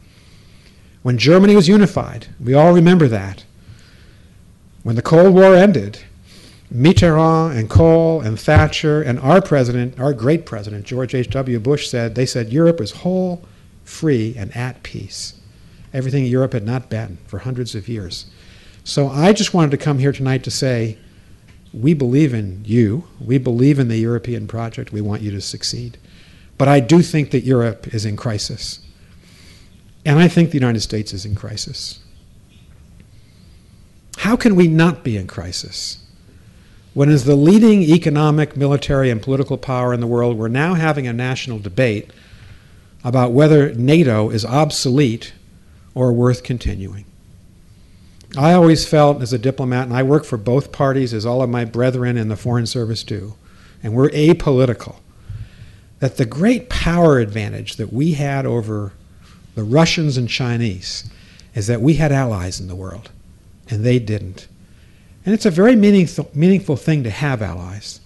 When 1.03 1.19
Germany 1.19 1.57
was 1.57 1.69
unified, 1.69 2.29
we 2.39 2.55
all 2.55 2.73
remember 2.73 3.09
that. 3.09 3.45
When 4.83 4.97
the 4.97 5.03
Cold 5.03 5.35
War 5.35 5.55
ended, 5.55 6.01
Mitterrand 6.73 7.57
and 7.57 7.69
Kohl 7.69 8.23
and 8.23 8.41
Thatcher 8.41 9.03
and 9.03 9.21
our 9.21 9.43
president, 9.43 10.01
our 10.01 10.15
great 10.15 10.47
president, 10.47 10.87
George 10.87 11.15
H.W. 11.15 11.61
Bush, 11.61 11.89
said, 11.89 12.15
they 12.15 12.25
said 12.25 12.53
Europe 12.53 12.81
is 12.81 12.93
whole, 12.93 13.45
free, 13.85 14.35
and 14.39 14.57
at 14.57 14.83
peace. 14.83 15.35
Everything 15.93 16.25
Europe 16.25 16.55
had 16.55 16.65
not 16.65 16.89
been 16.89 17.19
for 17.27 17.41
hundreds 17.41 17.75
of 17.75 17.89
years. 17.89 18.27
So 18.85 19.09
I 19.09 19.33
just 19.33 19.53
wanted 19.53 19.73
to 19.73 19.77
come 19.77 19.99
here 19.99 20.13
tonight 20.13 20.43
to 20.45 20.51
say, 20.51 20.99
we 21.75 21.95
believe 21.95 22.33
in 22.33 22.63
you. 22.65 23.05
We 23.21 23.39
believe 23.39 23.79
in 23.79 23.89
the 23.89 23.99
European 23.99 24.47
project. 24.47 24.93
We 24.93 25.01
want 25.01 25.23
you 25.23 25.31
to 25.33 25.41
succeed. 25.41 25.99
But 26.59 26.69
I 26.69 26.81
do 26.81 27.03
think 27.03 27.31
that 27.31 27.45
Europe 27.45 27.93
is 27.95 28.05
in 28.05 28.17
crisis. 28.17 28.81
And 30.05 30.19
I 30.19 30.29
think 30.29 30.51
the 30.51 30.59
United 30.59 30.81
States 30.81 31.13
is 31.13 31.25
in 31.25 31.35
crisis. 31.35 32.01
How 34.19 34.37
can 34.37 34.55
we 34.57 34.69
not 34.69 35.05
be 35.05 35.17
in 35.17 35.27
crisis? 35.27 36.02
When, 36.95 37.09
as 37.09 37.25
the 37.25 37.37
leading 37.37 37.83
economic, 37.83 38.57
military, 38.57 39.09
and 39.09 39.23
political 39.23 39.57
power 39.57 39.95
in 39.95 40.01
the 40.01 40.07
world, 40.07 40.37
we're 40.37 40.49
now 40.49 40.75
having 40.75 41.07
a 41.07 41.13
national 41.13 41.59
debate 41.59 42.11
about 43.03 43.33
whether 43.33 43.73
NATO 43.75 44.29
is 44.29 44.45
obsolete 44.45 45.33
or 45.95 46.13
worth 46.13 46.43
continuing. 46.43 47.07
I 48.37 48.53
always 48.53 48.87
felt 48.87 49.23
as 49.23 49.33
a 49.33 49.39
diplomat, 49.39 49.87
and 49.87 49.97
I 49.97 50.03
work 50.03 50.25
for 50.25 50.37
both 50.37 50.73
parties 50.73 51.13
as 51.13 51.27
all 51.27 51.43
of 51.43 51.51
my 51.51 51.65
brethren 51.65 52.17
in 52.17 52.29
the 52.29 52.37
Foreign 52.37 52.67
Service 52.67 53.03
do, 53.03 53.35
and 53.83 53.95
we're 53.95 54.11
apolitical, 54.11 54.97
that 55.99 56.17
the 56.17 56.27
great 56.27 56.69
power 56.69 57.19
advantage 57.19 57.77
that 57.77 57.93
we 57.93 58.13
had 58.13 58.47
over 58.47 58.93
the 59.55 59.65
Russians 59.65 60.17
and 60.17 60.29
Chinese 60.29 61.11
is 61.55 61.67
that 61.67 61.83
we 61.83 61.95
had 61.95 62.13
allies 62.13 62.61
in 62.61 62.69
the 62.69 62.75
world, 62.75 63.11
and 63.69 63.85
they 63.85 63.99
didn't. 63.99 64.47
And 65.25 65.35
it's 65.35 65.47
a 65.47 65.51
very 65.51 65.77
meaningful, 65.77 66.31
meaningful 66.35 66.77
thing 66.77 67.05
to 67.05 67.11
have 67.11 67.43
allies. 67.43 68.01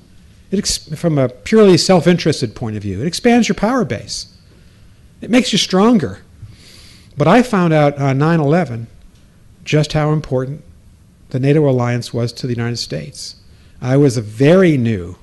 It, 0.51 0.67
from 0.97 1.19
a 1.19 1.29
purely 1.29 1.77
self 1.77 2.07
interested 2.07 2.55
point 2.55 2.77
of 2.77 2.83
view, 2.83 3.01
it 3.01 3.07
expands 3.07 3.49
your 3.49 3.55
power 3.55 3.85
base, 3.85 4.35
it 5.21 5.31
makes 5.31 5.53
you 5.53 5.59
stronger. 5.59 6.21
But 7.17 7.27
I 7.27 7.43
found 7.43 7.73
out 7.73 7.97
on 7.99 8.19
9 8.19 8.41
11 8.41 8.89
just 9.65 9.95
how 9.95 10.13
important 10.13 10.63
the 11.31 11.41
NATO 11.41 11.69
alliance 11.69 12.13
was 12.15 12.33
to 12.35 12.47
the 12.47 12.55
United 12.55 12.77
States. 12.77 13.37
I 13.81 13.97
was 13.97 14.17
a 14.17 14.23
very 14.23 14.77
new, 14.77 15.17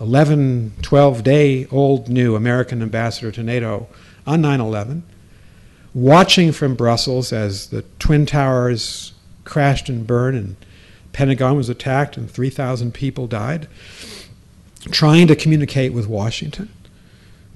11, 0.00 0.74
12 0.82 1.22
day 1.22 1.66
old 1.70 2.08
new 2.08 2.36
American 2.36 2.82
ambassador 2.82 3.32
to 3.32 3.42
NATO 3.42 3.88
on 4.26 4.42
9 4.42 4.60
11, 4.60 5.02
watching 5.94 6.52
from 6.52 6.74
Brussels 6.74 7.32
as 7.32 7.68
the 7.68 7.82
Twin 7.98 8.26
Towers 8.26 9.14
crashed 9.44 9.88
and 9.88 10.06
burned 10.06 10.36
and 10.36 10.56
Pentagon 11.16 11.56
was 11.56 11.70
attacked 11.70 12.18
and 12.18 12.30
3,000 12.30 12.92
people 12.92 13.26
died, 13.26 13.68
trying 14.90 15.26
to 15.28 15.34
communicate 15.34 15.94
with 15.94 16.06
Washington. 16.06 16.68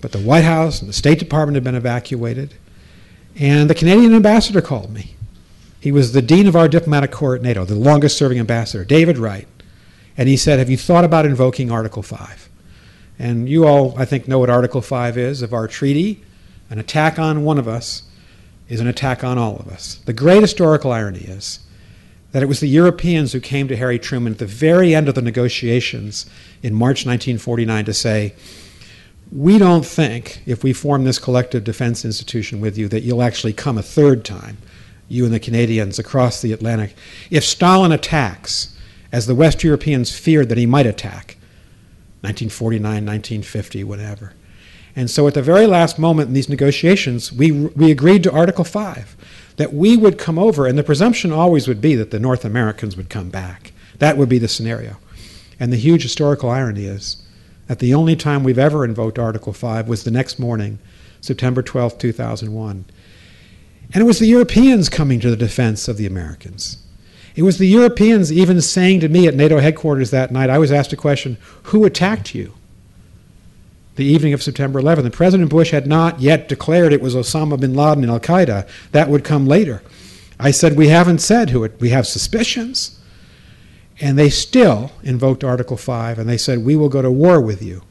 But 0.01 0.12
the 0.12 0.18
White 0.18 0.44
House 0.44 0.81
and 0.81 0.88
the 0.88 0.94
State 0.94 1.18
Department 1.18 1.57
had 1.57 1.64
been 1.64 1.75
evacuated. 1.75 2.55
And 3.37 3.68
the 3.68 3.75
Canadian 3.75 4.14
ambassador 4.14 4.62
called 4.62 4.90
me. 4.90 5.14
He 5.79 5.92
was 5.92 6.14
the 6.14 6.23
dean 6.23 6.46
of 6.46 6.57
our 6.57 6.68
diplomatic 6.68 7.11
corps 7.11 7.35
at 7.35 7.42
NATO, 7.42 7.66
the 7.66 7.75
longest 7.75 8.16
serving 8.16 8.38
ambassador, 8.38 8.83
David 8.83 9.18
Wright. 9.18 9.46
And 10.16 10.27
he 10.27 10.38
said, 10.38 10.59
Have 10.59 10.70
you 10.70 10.79
thought 10.79 11.05
about 11.05 11.27
invoking 11.27 11.70
Article 11.70 12.03
5? 12.03 12.49
And 13.18 13.46
you 13.46 13.66
all, 13.66 13.94
I 13.99 14.07
think, 14.07 14.27
know 14.27 14.38
what 14.38 14.49
Article 14.49 14.81
5 14.81 15.18
is 15.18 15.42
of 15.42 15.53
our 15.53 15.68
treaty. 15.68 16.25
An 16.70 16.79
attack 16.79 17.18
on 17.18 17.44
one 17.44 17.59
of 17.59 17.68
us 17.68 18.05
is 18.70 18.81
an 18.81 18.87
attack 18.87 19.23
on 19.23 19.37
all 19.37 19.59
of 19.59 19.68
us. 19.68 19.96
The 20.07 20.14
great 20.14 20.40
historical 20.40 20.92
irony 20.92 21.27
is 21.27 21.59
that 22.33 22.43
it 22.43 22.47
was 22.47 22.61
the 22.61 22.69
Europeans 22.69 23.33
who 23.33 23.40
came 23.40 23.69
to 23.69 23.77
Harry 23.77 23.99
Truman 23.99 24.33
at 24.35 24.38
the 24.38 24.47
very 24.47 24.95
end 24.95 25.09
of 25.09 25.14
the 25.14 25.23
negotiations 25.23 26.27
in 26.62 26.75
March 26.75 27.07
1949 27.07 27.85
to 27.85 27.95
say, 27.95 28.35
We 29.33 29.59
don't 29.59 29.85
think, 29.85 30.43
if 30.47 30.62
we 30.62 30.73
form 30.73 31.05
this 31.05 31.19
collective 31.19 31.64
defense 31.64 32.05
institution 32.05 32.61
with 32.61 32.79
you, 32.79 32.88
that 32.88 33.03
you'll 33.03 33.23
actually 33.23 33.53
come 33.53 33.79
a 33.79 33.83
third 33.83 34.25
time, 34.25 34.59
you 35.09 35.25
and 35.25 35.35
the 35.35 35.40
Canadians 35.40 35.99
across 35.99 36.40
the 36.40 36.53
Atlantic. 36.53 36.95
If 37.31 37.45
Stalin 37.45 37.90
attacks, 37.90 38.77
as 39.12 39.27
the 39.27 39.35
West 39.35 39.64
Europeans 39.64 40.16
feared 40.16 40.49
that 40.51 40.59
he 40.59 40.66
might 40.66 40.87
attack, 40.87 41.37
1949, 42.23 42.83
1950, 42.83 43.83
whatever. 43.85 44.35
And 44.95 45.11
so 45.11 45.27
at 45.27 45.35
the 45.35 45.43
very 45.43 45.66
last 45.66 45.99
moment 45.99 46.29
in 46.29 46.35
these 46.35 46.49
negotiations, 46.49 47.33
we, 47.33 47.51
we 47.51 47.90
agreed 47.90 48.23
to 48.25 48.33
Article 48.33 48.64
5 48.64 49.16
that 49.61 49.75
we 49.75 49.94
would 49.94 50.16
come 50.16 50.38
over, 50.38 50.66
and 50.66 50.79
the 50.79 50.83
presumption 50.83 51.31
always 51.31 51.68
would 51.68 51.83
be 51.83 51.94
that 51.94 52.11
the 52.11 52.18
North 52.18 52.46
Americans 52.46 52.96
would 52.96 53.11
come 53.11 53.29
back. 53.29 53.75
That 53.99 54.16
would 54.16 54.31
be 54.31 54.38
the 54.38 54.49
scenario. 54.49 54.96
And 55.61 55.70
the 55.70 55.77
huge 55.77 56.03
historical 56.03 56.49
irony 56.49 56.87
is 56.87 57.23
that 57.66 57.79
the 57.79 57.92
only 57.92 58.16
time 58.16 58.42
we've 58.42 58.59
ever 58.59 58.87
invoked 58.87 59.18
Article 59.18 59.53
5 59.53 59.87
was 59.87 60.03
the 60.03 60.11
next 60.11 60.38
morning, 60.38 60.79
September 61.20 61.61
12, 61.61 61.99
2001. 61.99 62.87
And 63.92 64.03
it 64.03 64.07
was 64.07 64.18
the 64.18 64.29
Europeans 64.29 64.88
coming 64.88 65.20
to 65.20 65.29
the 65.29 65.37
defense 65.37 65.88
of 65.88 65.99
the 65.99 66.07
Americans. 66.07 66.79
It 67.37 67.42
was 67.42 67.59
the 67.59 67.68
Europeans 67.68 68.33
even 68.33 68.62
saying 68.62 69.01
to 69.01 69.11
me 69.11 69.29
at 69.29 69.35
NATO 69.35 69.59
headquarters 69.59 70.11
that 70.11 70.33
night, 70.33 70.49
I 70.49 70.57
was 70.57 70.73
asked 70.73 70.94
a 70.94 70.96
question 70.96 71.37
Who 71.64 71.85
attacked 71.85 72.35
you? 72.35 72.55
The 74.01 74.07
evening 74.07 74.33
of 74.33 74.43
September 74.43 74.81
11th. 74.81 75.05
And 75.05 75.13
President 75.13 75.51
Bush 75.51 75.73
had 75.73 75.87
not 75.87 76.21
yet 76.23 76.49
declared 76.49 76.95
it 76.95 77.03
was 77.03 77.15
Osama 77.15 77.61
bin 77.61 77.75
Laden 77.75 78.03
and 78.03 78.11
Al 78.11 78.19
Qaeda. 78.19 78.67
That 78.93 79.11
would 79.11 79.25
come 79.25 79.47
later. 79.47 79.83
I 80.39 80.53
said, 80.53 80.75
We 80.75 80.89
haven't 80.89 81.19
said 81.19 81.51
who 81.51 81.65
it, 81.65 81.79
we 81.81 81.91
have 81.91 82.07
suspicions. 82.07 82.99
And 84.01 84.19
they 84.19 84.31
still 84.31 84.91
invoked 85.03 85.45
Article 85.45 85.77
5 85.77 86.19
and 86.19 86.27
they 86.27 86.39
said, 86.39 86.65
We 86.65 86.77
will 86.77 86.89
go 86.89 87.03
to 87.03 87.11
war 87.11 87.43
with 87.43 87.63
you. 87.63 87.83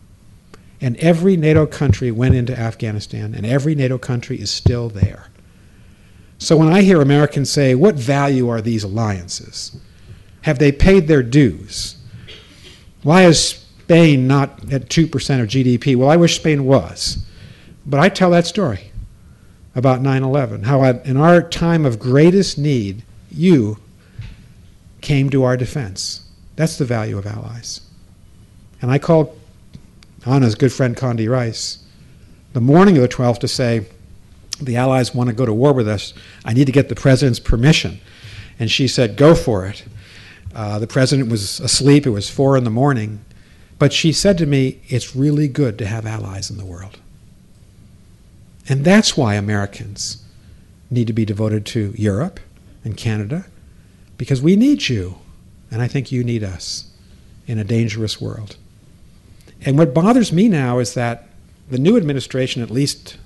And 0.82 0.98
every 0.98 1.38
NATO 1.38 1.68
country 1.68 2.10
went 2.10 2.34
into 2.34 2.58
Afghanistan, 2.58 3.36
and 3.36 3.46
every 3.46 3.76
NATO 3.76 4.00
country 4.00 4.42
is 4.42 4.50
still 4.50 4.90
there. 4.90 5.28
So 6.40 6.58
when 6.58 6.74
I 6.74 6.82
hear 6.82 7.02
Americans 7.02 7.52
say, 7.52 7.76
What 7.76 7.94
value 7.94 8.50
are 8.50 8.62
these 8.62 8.84
alliances? 8.84 9.78
Have 10.42 10.58
they 10.58 10.72
paid 10.72 11.08
their 11.08 11.22
dues? 11.22 11.98
Why 13.04 13.26
is 13.26 13.64
Spain 13.90 14.28
not 14.28 14.72
at 14.72 14.88
2% 14.88 15.06
of 15.42 15.48
GDP? 15.48 15.96
Well, 15.96 16.12
I 16.12 16.16
wish 16.16 16.36
Spain 16.36 16.66
was. 16.66 17.26
But 17.88 18.00
I 18.00 18.08
tell 18.08 18.30
that 18.30 18.46
story 18.46 18.92
about 19.74 20.00
9 20.00 20.22
11, 20.22 20.64
how 20.66 20.84
in 20.84 21.18
our 21.18 21.42
time 21.42 21.88
of 21.88 21.98
greatest 21.98 22.60
need, 22.60 23.02
you 23.32 23.80
came 25.02 25.32
to 25.32 25.44
our 25.44 25.58
defense. 25.58 26.22
That's 26.56 26.78
the 26.78 26.86
value 26.86 27.18
of 27.18 27.26
allies. 27.26 27.82
And 28.80 28.92
I 28.92 29.00
called 29.00 29.36
Ana's 30.24 30.54
good 30.54 30.72
friend 30.72 30.96
Condi 30.96 31.28
Rice 31.28 31.84
the 32.54 32.62
morning 32.62 32.96
of 32.96 33.02
the 33.02 33.10
12th 33.10 33.40
to 33.40 33.48
say, 33.48 33.88
the 34.62 34.76
Allies 34.76 35.16
want 35.16 35.30
to 35.30 35.36
go 35.36 35.48
to 35.48 35.54
war 35.54 35.74
with 35.74 35.88
us. 35.88 36.14
I 36.46 36.54
need 36.54 36.66
to 36.66 36.72
get 36.72 36.90
the 36.90 36.96
president's 36.96 37.40
permission. 37.40 38.00
And 38.60 38.70
she 38.70 38.88
said, 38.88 39.16
Go 39.18 39.34
for 39.34 39.66
it. 39.66 39.84
Uh, 40.54 40.78
the 40.78 40.88
president 40.88 41.30
was 41.30 41.60
asleep. 41.60 42.06
It 42.06 42.10
was 42.12 42.30
four 42.30 42.56
in 42.58 42.66
the 42.66 42.70
morning. 42.70 43.24
But 43.80 43.94
she 43.94 44.12
said 44.12 44.38
to 44.38 44.46
me, 44.46 44.82
It's 44.88 45.16
really 45.16 45.48
good 45.48 45.78
to 45.80 45.88
have 45.88 46.06
allies 46.06 46.52
in 46.52 46.58
the 46.58 46.66
world. 46.66 47.00
And 48.68 48.86
that's 48.86 49.18
why 49.18 49.34
Americans 49.34 50.24
need 50.92 51.08
to 51.08 51.14
be 51.14 51.26
devoted 51.26 51.66
to 51.68 51.94
Europe 51.98 52.40
and 52.84 52.96
Canada, 52.96 53.46
because 54.18 54.42
we 54.42 54.56
need 54.56 54.90
you. 54.90 55.16
And 55.72 55.82
I 55.82 55.88
think 55.88 56.12
you 56.12 56.24
need 56.24 56.44
us 56.44 56.92
in 57.48 57.58
a 57.58 57.64
dangerous 57.64 58.20
world. 58.20 58.58
And 59.66 59.78
what 59.78 59.94
bothers 59.94 60.32
me 60.32 60.48
now 60.48 60.80
is 60.80 60.94
that 60.94 61.28
the 61.70 61.78
new 61.78 61.98
administration, 61.98 62.62
at 62.62 62.72
least 62.72 63.18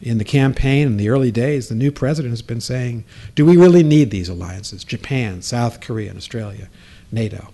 in 0.00 0.18
the 0.18 0.24
campaign 0.24 0.86
in 0.86 0.96
the 0.96 1.08
early 1.08 1.32
days, 1.32 1.68
the 1.68 1.74
new 1.74 1.90
president 1.90 2.32
has 2.32 2.42
been 2.42 2.60
saying, 2.60 3.04
do 3.34 3.44
we 3.44 3.56
really 3.56 3.82
need 3.82 4.10
these 4.10 4.28
alliances? 4.28 4.84
Japan, 4.84 5.42
South 5.42 5.80
Korea, 5.80 6.10
and 6.10 6.18
Australia, 6.18 6.68
NATO. 7.10 7.48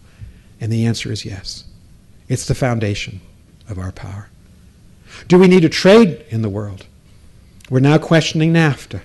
And 0.60 0.70
the 0.70 0.84
answer 0.84 1.10
is 1.10 1.24
yes. 1.24 1.64
It's 2.28 2.46
the 2.46 2.54
foundation 2.54 3.20
of 3.68 3.78
our 3.78 3.92
power. 3.92 4.28
Do 5.28 5.38
we 5.38 5.48
need 5.48 5.62
to 5.62 5.68
trade 5.68 6.24
in 6.30 6.42
the 6.42 6.48
world? 6.48 6.86
We're 7.70 7.80
now 7.80 7.98
questioning 7.98 8.52
NAFTA, 8.52 9.02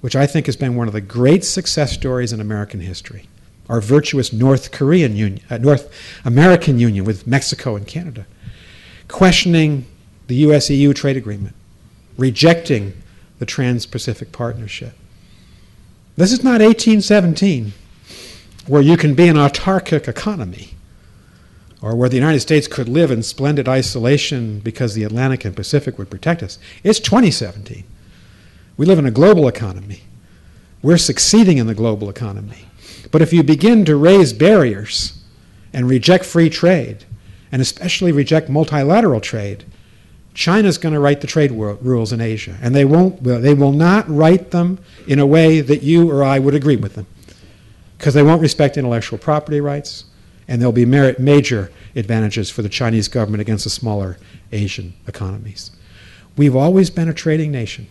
which 0.00 0.16
I 0.16 0.26
think 0.26 0.46
has 0.46 0.56
been 0.56 0.76
one 0.76 0.88
of 0.88 0.94
the 0.94 1.00
great 1.00 1.44
success 1.44 1.92
stories 1.92 2.32
in 2.32 2.40
American 2.40 2.80
history. 2.80 3.28
Our 3.68 3.80
virtuous 3.80 4.32
North 4.32 4.72
Korean 4.72 5.16
Union, 5.16 5.44
uh, 5.48 5.58
North 5.58 5.92
American 6.24 6.78
Union 6.78 7.04
with 7.04 7.26
Mexico 7.26 7.76
and 7.76 7.86
Canada. 7.86 8.26
Questioning 9.08 9.86
the 10.26 10.36
US 10.36 10.70
EU 10.70 10.92
trade 10.92 11.16
agreement 11.16 11.54
rejecting 12.16 12.92
the 13.38 13.46
Trans 13.46 13.86
Pacific 13.86 14.32
Partnership. 14.32 14.94
This 16.16 16.32
is 16.32 16.44
not 16.44 16.60
1817, 16.60 17.72
where 18.66 18.82
you 18.82 18.96
can 18.96 19.14
be 19.14 19.26
an 19.26 19.36
autarkic 19.36 20.06
economy, 20.06 20.70
or 21.84 21.94
where 21.94 22.08
the 22.08 22.16
United 22.16 22.40
States 22.40 22.66
could 22.66 22.88
live 22.88 23.10
in 23.10 23.22
splendid 23.22 23.68
isolation 23.68 24.58
because 24.60 24.94
the 24.94 25.04
Atlantic 25.04 25.44
and 25.44 25.54
Pacific 25.54 25.98
would 25.98 26.08
protect 26.08 26.42
us. 26.42 26.58
It's 26.82 26.98
2017. 26.98 27.84
We 28.78 28.86
live 28.86 28.98
in 28.98 29.04
a 29.04 29.10
global 29.10 29.46
economy. 29.46 30.00
We're 30.80 30.96
succeeding 30.96 31.58
in 31.58 31.66
the 31.66 31.74
global 31.74 32.08
economy. 32.08 32.68
But 33.12 33.20
if 33.20 33.34
you 33.34 33.42
begin 33.42 33.84
to 33.84 33.96
raise 33.96 34.32
barriers 34.32 35.22
and 35.74 35.86
reject 35.86 36.24
free 36.24 36.48
trade, 36.48 37.04
and 37.52 37.60
especially 37.60 38.12
reject 38.12 38.48
multilateral 38.48 39.20
trade, 39.20 39.64
China's 40.32 40.78
going 40.78 40.94
to 40.94 41.00
write 41.00 41.20
the 41.20 41.26
trade 41.26 41.50
rules 41.50 42.14
in 42.14 42.20
Asia, 42.22 42.56
and 42.62 42.74
they 42.74 42.86
won't. 42.86 43.22
They 43.22 43.52
will 43.52 43.72
not 43.72 44.08
write 44.08 44.52
them 44.52 44.78
in 45.06 45.18
a 45.18 45.26
way 45.26 45.60
that 45.60 45.82
you 45.82 46.10
or 46.10 46.24
I 46.24 46.38
would 46.38 46.54
agree 46.54 46.76
with 46.76 46.94
them, 46.94 47.06
because 47.98 48.14
they 48.14 48.22
won't 48.22 48.40
respect 48.40 48.78
intellectual 48.78 49.18
property 49.18 49.60
rights, 49.60 50.06
and 50.46 50.60
there'll 50.60 50.72
be 50.72 50.84
major 50.84 51.70
advantages 51.96 52.50
for 52.50 52.62
the 52.62 52.68
Chinese 52.68 53.08
government 53.08 53.40
against 53.40 53.64
the 53.64 53.70
smaller 53.70 54.18
Asian 54.52 54.94
economies. 55.06 55.70
We've 56.36 56.56
always 56.56 56.90
been 56.90 57.08
a 57.08 57.14
trading 57.14 57.50
nation. 57.52 57.86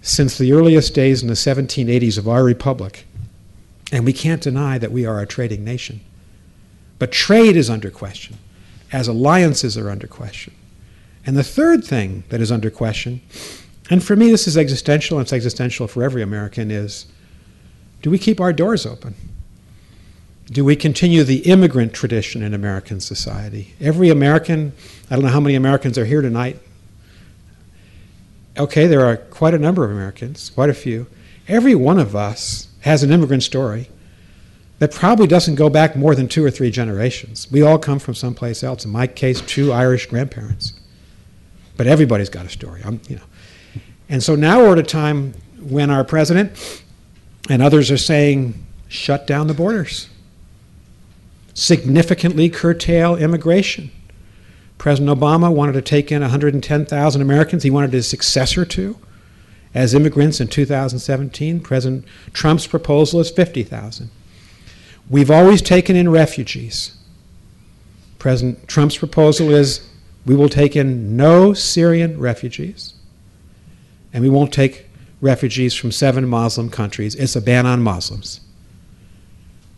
Since 0.00 0.38
the 0.38 0.52
earliest 0.52 0.94
days 0.94 1.22
in 1.22 1.28
the 1.28 1.34
1780s 1.34 2.16
of 2.16 2.28
our 2.28 2.44
republic, 2.44 3.06
and 3.90 4.04
we 4.04 4.12
can't 4.12 4.42
deny 4.42 4.78
that 4.78 4.92
we 4.92 5.04
are 5.04 5.20
a 5.20 5.26
trading 5.26 5.64
nation. 5.64 6.00
But 6.98 7.12
trade 7.12 7.56
is 7.56 7.68
under 7.68 7.90
question, 7.90 8.38
as 8.92 9.08
alliances 9.08 9.76
are 9.76 9.90
under 9.90 10.06
question. 10.06 10.54
And 11.26 11.36
the 11.36 11.44
third 11.44 11.84
thing 11.84 12.24
that 12.28 12.40
is 12.40 12.50
under 12.50 12.70
question, 12.70 13.20
and 13.90 14.02
for 14.02 14.16
me 14.16 14.30
this 14.30 14.46
is 14.46 14.56
existential, 14.56 15.18
and 15.18 15.24
it's 15.24 15.32
existential 15.32 15.88
for 15.88 16.02
every 16.02 16.22
American, 16.22 16.70
is 16.70 17.06
do 18.02 18.10
we 18.10 18.18
keep 18.18 18.40
our 18.40 18.52
doors 18.52 18.86
open? 18.86 19.14
Do 20.50 20.64
we 20.64 20.76
continue 20.76 21.24
the 21.24 21.40
immigrant 21.40 21.92
tradition 21.92 22.42
in 22.42 22.54
American 22.54 23.00
society? 23.00 23.74
Every 23.80 24.08
American, 24.08 24.72
I 25.10 25.14
don't 25.14 25.24
know 25.24 25.30
how 25.30 25.40
many 25.40 25.54
Americans 25.54 25.98
are 25.98 26.06
here 26.06 26.22
tonight. 26.22 26.58
Okay, 28.56 28.86
there 28.86 29.04
are 29.04 29.16
quite 29.16 29.52
a 29.52 29.58
number 29.58 29.84
of 29.84 29.90
Americans, 29.90 30.50
quite 30.50 30.70
a 30.70 30.74
few. 30.74 31.06
Every 31.46 31.74
one 31.74 31.98
of 31.98 32.16
us 32.16 32.68
has 32.80 33.02
an 33.02 33.12
immigrant 33.12 33.42
story 33.42 33.90
that 34.78 34.92
probably 34.92 35.26
doesn't 35.26 35.56
go 35.56 35.68
back 35.68 35.96
more 35.96 36.14
than 36.14 36.28
two 36.28 36.44
or 36.44 36.50
three 36.50 36.70
generations. 36.70 37.50
We 37.50 37.62
all 37.62 37.78
come 37.78 37.98
from 37.98 38.14
someplace 38.14 38.62
else. 38.62 38.84
In 38.84 38.90
my 38.90 39.06
case, 39.06 39.40
two 39.42 39.72
Irish 39.72 40.06
grandparents. 40.06 40.72
But 41.76 41.86
everybody's 41.86 42.30
got 42.30 42.46
a 42.46 42.48
story. 42.48 42.80
I'm, 42.84 43.00
you 43.08 43.16
know. 43.16 43.22
And 44.08 44.22
so 44.22 44.34
now 44.34 44.60
we're 44.60 44.72
at 44.72 44.78
a 44.78 44.82
time 44.82 45.34
when 45.60 45.90
our 45.90 46.04
president 46.04 46.82
and 47.50 47.60
others 47.60 47.90
are 47.90 47.98
saying, 47.98 48.66
shut 48.88 49.26
down 49.26 49.46
the 49.46 49.54
borders, 49.54 50.08
significantly 51.58 52.48
curtail 52.48 53.16
immigration. 53.16 53.90
President 54.78 55.18
Obama 55.18 55.52
wanted 55.52 55.72
to 55.72 55.82
take 55.82 56.12
in 56.12 56.22
110,000 56.22 57.20
Americans. 57.20 57.64
He 57.64 57.70
wanted 57.70 57.92
his 57.92 58.08
successor 58.08 58.64
to 58.64 58.96
as 59.74 59.92
immigrants 59.92 60.40
in 60.40 60.48
2017. 60.48 61.60
President 61.60 62.04
Trump's 62.32 62.66
proposal 62.66 63.18
is 63.20 63.30
50,000. 63.30 64.08
We've 65.10 65.30
always 65.30 65.60
taken 65.60 65.96
in 65.96 66.10
refugees. 66.10 66.96
President 68.18 68.68
Trump's 68.68 68.96
proposal 68.96 69.50
is 69.50 69.88
we 70.24 70.36
will 70.36 70.48
take 70.48 70.76
in 70.76 71.16
no 71.16 71.54
Syrian 71.54 72.20
refugees, 72.20 72.94
and 74.12 74.22
we 74.22 74.30
won't 74.30 74.52
take 74.52 74.86
refugees 75.20 75.74
from 75.74 75.90
seven 75.90 76.28
Muslim 76.28 76.70
countries. 76.70 77.14
It's 77.14 77.34
a 77.34 77.40
ban 77.40 77.66
on 77.66 77.82
Muslims. 77.82 78.40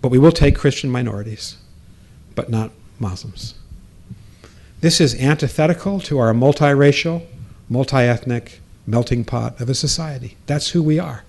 But 0.03 0.11
we 0.11 0.19
will 0.19 0.33
take 0.33 0.57
Christian 0.57 0.91
minorities, 0.91 1.57
but 2.35 2.51
not 2.51 2.71
Muslims. 2.99 3.55
This 4.81 5.01
is 5.01 5.15
antithetical 5.15 6.01
to 6.01 6.19
our 6.19 6.33
multiracial, 6.33 7.27
multi 7.69 7.97
ethnic 7.97 8.61
melting 8.87 9.25
pot 9.25 9.61
of 9.61 9.69
a 9.69 9.75
society. 9.75 10.37
That's 10.47 10.71
who 10.71 10.83
we 10.83 10.99
are. 10.99 11.25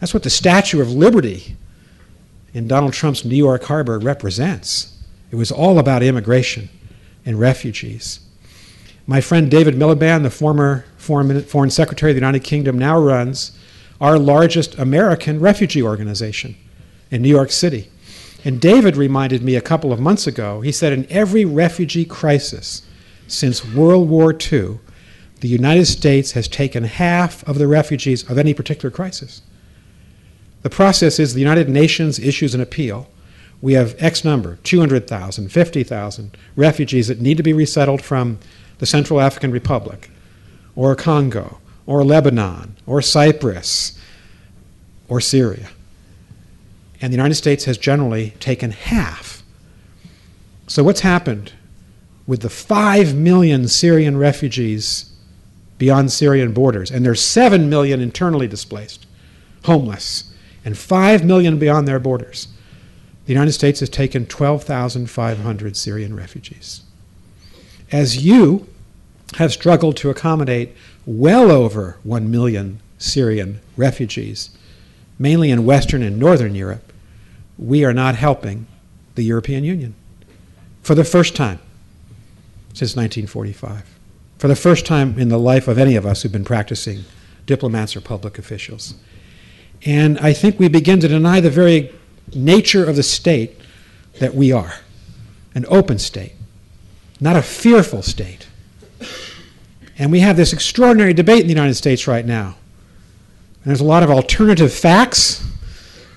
That's 0.00 0.14
what 0.14 0.22
the 0.22 0.30
Statue 0.30 0.80
of 0.80 0.90
Liberty 0.90 1.56
in 2.54 2.68
Donald 2.68 2.92
Trump's 2.92 3.24
New 3.24 3.36
York 3.36 3.64
Harbor 3.64 3.98
represents. 3.98 4.96
It 5.30 5.36
was 5.36 5.50
all 5.50 5.78
about 5.78 6.02
immigration 6.02 6.68
and 7.24 7.38
refugees. 7.38 8.20
My 9.06 9.20
friend 9.20 9.50
David 9.50 9.74
Miliband, 9.74 10.22
the 10.22 10.30
former 10.30 10.84
Foreign 10.98 11.70
Secretary 11.70 12.12
of 12.12 12.16
the 12.16 12.20
United 12.20 12.44
Kingdom, 12.44 12.78
now 12.78 12.98
runs 12.98 13.56
our 14.00 14.18
largest 14.18 14.78
American 14.78 15.40
refugee 15.40 15.82
organization 15.82 16.56
in 17.10 17.22
New 17.22 17.28
York 17.28 17.50
City. 17.50 17.88
And 18.46 18.60
David 18.60 18.96
reminded 18.96 19.42
me 19.42 19.56
a 19.56 19.60
couple 19.60 19.92
of 19.92 19.98
months 19.98 20.28
ago, 20.28 20.60
he 20.60 20.70
said, 20.70 20.92
in 20.92 21.04
every 21.10 21.44
refugee 21.44 22.04
crisis 22.04 22.82
since 23.26 23.64
World 23.64 24.08
War 24.08 24.30
II, 24.30 24.78
the 25.40 25.48
United 25.48 25.86
States 25.86 26.30
has 26.30 26.46
taken 26.46 26.84
half 26.84 27.42
of 27.48 27.58
the 27.58 27.66
refugees 27.66 28.22
of 28.30 28.38
any 28.38 28.54
particular 28.54 28.88
crisis. 28.88 29.42
The 30.62 30.70
process 30.70 31.18
is 31.18 31.34
the 31.34 31.40
United 31.40 31.68
Nations 31.68 32.20
issues 32.20 32.54
an 32.54 32.60
appeal. 32.60 33.08
we 33.60 33.72
have 33.72 33.96
X 33.98 34.24
number 34.24 34.60
200,000, 34.62 35.48
50,000 35.48 36.36
refugees 36.54 37.08
that 37.08 37.20
need 37.20 37.38
to 37.38 37.42
be 37.42 37.52
resettled 37.52 38.00
from 38.00 38.38
the 38.78 38.86
Central 38.86 39.20
African 39.20 39.50
Republic, 39.50 40.08
or 40.76 40.94
Congo, 40.94 41.58
or 41.84 42.04
Lebanon, 42.04 42.76
or 42.86 43.02
Cyprus, 43.02 43.98
or 45.08 45.20
Syria. 45.20 45.70
And 47.00 47.12
the 47.12 47.16
United 47.16 47.34
States 47.34 47.64
has 47.64 47.78
generally 47.78 48.30
taken 48.40 48.70
half. 48.70 49.42
So, 50.66 50.82
what's 50.82 51.00
happened 51.00 51.52
with 52.26 52.40
the 52.40 52.50
5 52.50 53.14
million 53.14 53.68
Syrian 53.68 54.16
refugees 54.16 55.12
beyond 55.78 56.10
Syrian 56.10 56.52
borders? 56.52 56.90
And 56.90 57.04
there's 57.04 57.20
7 57.20 57.68
million 57.68 58.00
internally 58.00 58.48
displaced, 58.48 59.06
homeless, 59.64 60.32
and 60.64 60.76
5 60.76 61.24
million 61.24 61.58
beyond 61.58 61.86
their 61.86 62.00
borders. 62.00 62.48
The 63.26 63.32
United 63.32 63.52
States 63.52 63.80
has 63.80 63.88
taken 63.88 64.26
12,500 64.26 65.76
Syrian 65.76 66.16
refugees. 66.16 66.82
As 67.92 68.24
you 68.24 68.68
have 69.34 69.52
struggled 69.52 69.96
to 69.98 70.10
accommodate 70.10 70.74
well 71.04 71.50
over 71.50 71.98
1 72.04 72.30
million 72.30 72.80
Syrian 72.98 73.60
refugees, 73.76 74.50
mainly 75.18 75.50
in 75.50 75.64
Western 75.64 76.02
and 76.02 76.18
Northern 76.18 76.54
Europe, 76.54 76.85
we 77.58 77.84
are 77.84 77.92
not 77.92 78.14
helping 78.14 78.66
the 79.14 79.22
European 79.22 79.64
Union 79.64 79.94
for 80.82 80.94
the 80.94 81.04
first 81.04 81.34
time 81.34 81.58
since 82.68 82.94
1945. 82.94 83.98
For 84.38 84.48
the 84.48 84.56
first 84.56 84.84
time 84.84 85.18
in 85.18 85.30
the 85.30 85.38
life 85.38 85.66
of 85.66 85.78
any 85.78 85.96
of 85.96 86.04
us 86.04 86.22
who've 86.22 86.32
been 86.32 86.44
practicing 86.44 87.04
diplomats 87.46 87.96
or 87.96 88.00
public 88.00 88.38
officials. 88.38 88.94
And 89.84 90.18
I 90.18 90.32
think 90.32 90.58
we 90.58 90.68
begin 90.68 91.00
to 91.00 91.08
deny 91.08 91.40
the 91.40 91.50
very 91.50 91.92
nature 92.34 92.84
of 92.84 92.96
the 92.96 93.02
state 93.02 93.58
that 94.18 94.34
we 94.34 94.52
are 94.52 94.74
an 95.54 95.64
open 95.68 95.98
state, 95.98 96.32
not 97.18 97.34
a 97.34 97.42
fearful 97.42 98.02
state. 98.02 98.46
And 99.98 100.12
we 100.12 100.20
have 100.20 100.36
this 100.36 100.52
extraordinary 100.52 101.14
debate 101.14 101.40
in 101.40 101.46
the 101.46 101.54
United 101.54 101.74
States 101.74 102.06
right 102.06 102.26
now. 102.26 102.56
And 103.62 103.64
there's 103.64 103.80
a 103.80 103.84
lot 103.84 104.02
of 104.02 104.10
alternative 104.10 104.72
facts 104.72 105.42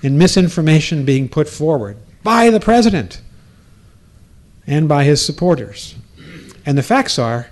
and 0.02 0.18
misinformation 0.18 1.04
being 1.04 1.28
put 1.28 1.48
forward 1.48 1.96
by 2.22 2.50
the 2.50 2.60
president 2.60 3.20
and 4.66 4.88
by 4.88 5.04
his 5.04 5.24
supporters. 5.24 5.94
And 6.64 6.76
the 6.76 6.82
facts 6.82 7.18
are 7.18 7.50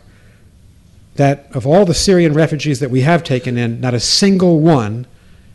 that 1.17 1.49
of 1.55 1.67
all 1.67 1.85
the 1.85 1.95
Syrian 1.95 2.33
refugees 2.33 2.79
that 2.81 2.91
we 2.91 3.01
have 3.01 3.25
taken 3.25 3.59
in, 3.59 3.81
not 3.81 3.93
a 3.93 4.01
single 4.01 4.61
one 4.61 5.07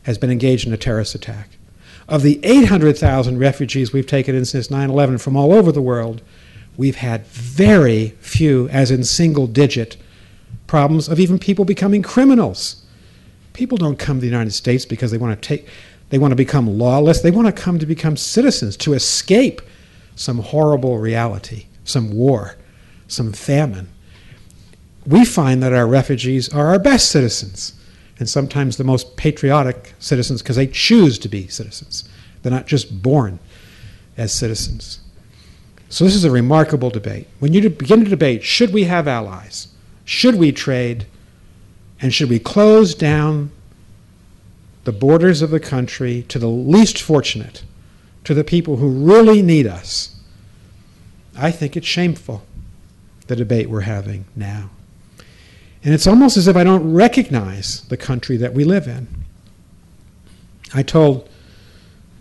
has 0.03 0.17
been 0.17 0.29
engaged 0.29 0.67
in 0.67 0.73
a 0.73 0.77
terrorist 0.77 1.15
attack. 1.15 1.51
Of 2.09 2.21
the 2.21 2.43
800,000 2.43 3.39
refugees 3.39 3.93
we've 3.93 4.05
taken 4.05 4.35
in 4.35 4.43
since 4.43 4.69
9 4.69 4.89
11 4.89 5.19
from 5.19 5.37
all 5.37 5.53
over 5.53 5.71
the 5.71 5.81
world, 5.81 6.21
we've 6.75 6.97
had 6.97 7.25
very 7.27 8.09
few, 8.19 8.67
as 8.69 8.91
in 8.91 9.05
single 9.05 9.47
digit, 9.47 9.95
problems 10.67 11.07
of 11.07 11.19
even 11.19 11.39
people 11.39 11.63
becoming 11.63 12.01
criminals. 12.01 12.83
People 13.53 13.77
don't 13.77 13.99
come 13.99 14.17
to 14.17 14.21
the 14.21 14.27
United 14.27 14.51
States 14.51 14.85
because 14.85 15.11
they 15.11 15.17
want 15.17 15.41
to 15.41 15.47
take, 15.47 15.67
they 16.13 16.19
want 16.19 16.31
to 16.31 16.35
become 16.35 16.77
lawless. 16.77 17.21
They 17.21 17.31
want 17.31 17.47
to 17.47 17.51
come 17.59 17.79
to 17.79 17.87
become 17.87 18.17
citizens, 18.17 18.77
to 18.77 18.93
escape 18.93 19.63
some 20.15 20.37
horrible 20.37 20.99
reality, 20.99 21.65
some 21.85 22.11
war, 22.11 22.55
some 23.07 23.33
famine. 23.33 23.89
We 25.07 25.25
find 25.25 25.63
that 25.63 25.73
our 25.73 25.87
refugees 25.87 26.53
are 26.53 26.67
our 26.67 26.77
best 26.77 27.09
citizens 27.09 27.73
and 28.19 28.29
sometimes 28.29 28.77
the 28.77 28.83
most 28.83 29.17
patriotic 29.17 29.95
citizens 29.97 30.43
because 30.43 30.55
they 30.55 30.67
choose 30.67 31.17
to 31.17 31.27
be 31.27 31.47
citizens. 31.47 32.07
They're 32.43 32.51
not 32.51 32.67
just 32.67 33.01
born 33.01 33.39
as 34.15 34.31
citizens. 34.31 34.99
So, 35.89 36.03
this 36.03 36.13
is 36.13 36.25
a 36.25 36.29
remarkable 36.29 36.91
debate. 36.91 37.27
When 37.39 37.53
you 37.53 37.67
begin 37.71 38.03
to 38.03 38.09
debate 38.11 38.43
should 38.43 38.71
we 38.71 38.83
have 38.83 39.07
allies? 39.07 39.69
Should 40.05 40.35
we 40.35 40.51
trade? 40.51 41.07
And 41.99 42.13
should 42.13 42.29
we 42.29 42.37
close 42.37 42.93
down 42.93 43.49
the 44.83 44.91
borders 44.91 45.41
of 45.41 45.49
the 45.49 45.59
country 45.59 46.23
to 46.29 46.39
the 46.39 46.47
least 46.47 47.01
fortunate, 47.01 47.63
to 48.23 48.33
the 48.33 48.43
people 48.43 48.77
who 48.77 48.89
really 48.89 49.41
need 49.41 49.67
us? 49.67 50.15
I 51.35 51.51
think 51.51 51.75
it's 51.75 51.87
shameful, 51.87 52.43
the 53.27 53.35
debate 53.35 53.69
we're 53.69 53.81
having 53.81 54.25
now. 54.35 54.69
And 55.83 55.93
it's 55.93 56.07
almost 56.07 56.37
as 56.37 56.47
if 56.47 56.55
I 56.55 56.63
don't 56.63 56.93
recognize 56.93 57.81
the 57.81 57.97
country 57.97 58.37
that 58.37 58.53
we 58.53 58.63
live 58.63 58.87
in. 58.87 59.07
I 60.73 60.83
told 60.83 61.29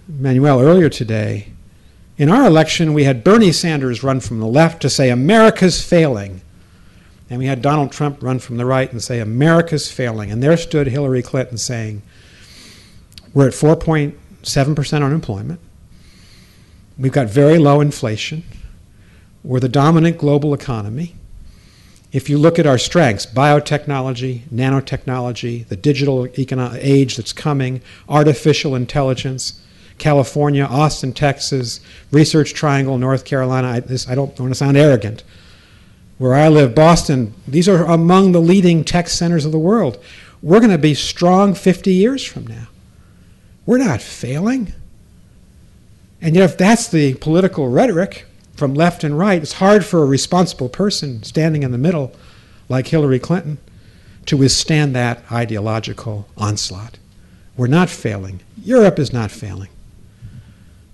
Manuel 0.09 0.61
earlier 0.61 0.89
today 0.89 1.53
in 2.19 2.29
our 2.29 2.47
election, 2.47 2.93
we 2.93 3.05
had 3.05 3.25
Bernie 3.25 3.53
Sanders 3.53 4.03
run 4.03 4.21
from 4.21 4.39
the 4.39 4.47
left 4.47 4.83
to 4.83 4.91
say 4.91 5.11
America's 5.11 5.83
failing. 5.83 6.43
And 7.31 7.39
we 7.39 7.47
had 7.47 7.63
Donald 7.63 7.91
Trump 7.91 8.23
run 8.23 8.39
from 8.39 8.59
the 8.59 8.67
right 8.67 8.93
and 8.93 9.03
say 9.03 9.19
America's 9.19 9.91
failing. 9.91 10.31
And 10.31 10.43
there 10.43 10.57
stood 10.57 10.87
Hillary 10.87 11.23
Clinton 11.23 11.57
saying, 11.57 12.03
We're 13.35 13.49
at 13.49 13.55
4.7% 13.55 15.05
unemployment. 15.05 15.61
We've 16.99 17.13
got 17.13 17.29
very 17.29 17.59
low 17.59 17.81
inflation. 17.81 18.45
We're 19.43 19.61
the 19.61 19.69
dominant 19.69 20.19
global 20.19 20.55
economy. 20.55 21.15
If 22.13 22.29
you 22.29 22.37
look 22.37 22.59
at 22.59 22.67
our 22.67 22.77
strengths, 22.77 23.25
biotechnology, 23.25 24.43
nanotechnology, 24.49 25.67
the 25.67 25.77
digital 25.77 26.29
age 26.37 27.17
that's 27.17 27.33
coming, 27.33 27.81
artificial 28.07 28.75
intelligence, 28.75 29.63
California, 29.97 30.65
Austin, 30.65 31.15
Texas, 31.15 31.81
Research 32.11 32.53
Triangle, 32.53 32.99
North 32.99 33.25
Carolina, 33.25 33.69
I, 33.69 33.81
this, 33.81 34.09
I 34.09 34.15
don't 34.15 34.39
want 34.39 34.53
to 34.53 34.55
sound 34.55 34.77
arrogant. 34.77 35.25
Where 36.19 36.35
I 36.35 36.49
live, 36.49 36.75
Boston, 36.75 37.35
these 37.49 37.69
are 37.69 37.85
among 37.85 38.33
the 38.33 38.41
leading 38.41 38.85
tech 38.85 39.09
centers 39.09 39.47
of 39.47 39.53
the 39.53 39.59
world. 39.59 39.99
We're 40.43 40.61
going 40.61 40.71
to 40.71 40.79
be 40.79 40.95
strong 40.95 41.55
50 41.55 41.93
years 41.93 42.25
from 42.25 42.47
now. 42.47 42.69
We're 43.67 43.79
not 43.79 44.03
failing. 44.03 44.73
And 46.21 46.35
yet, 46.35 46.51
if 46.51 46.59
that's 46.59 46.89
the 46.89 47.15
political 47.15 47.69
rhetoric, 47.69 48.27
from 48.55 48.75
left 48.75 49.03
and 49.03 49.19
right, 49.19 49.43
it's 49.43 49.55
hard 49.55 49.85
for 49.85 50.03
a 50.03 50.07
responsible 50.07 50.69
person 50.69 51.23
standing 51.23 51.63
in 51.63 51.73
the 51.73 51.79
middle, 51.79 52.15
like 52.69 52.87
Hillary 52.87 53.19
Clinton, 53.19 53.59
to 54.27 54.37
withstand 54.37 54.95
that 54.95 55.25
ideological 55.33 56.29
onslaught. 56.37 56.99
We're 57.57 57.67
not 57.67 57.91
failing. 57.91 58.41
Europe 58.63 58.99
is 58.99 59.13
not 59.13 59.31
failing. 59.31 59.71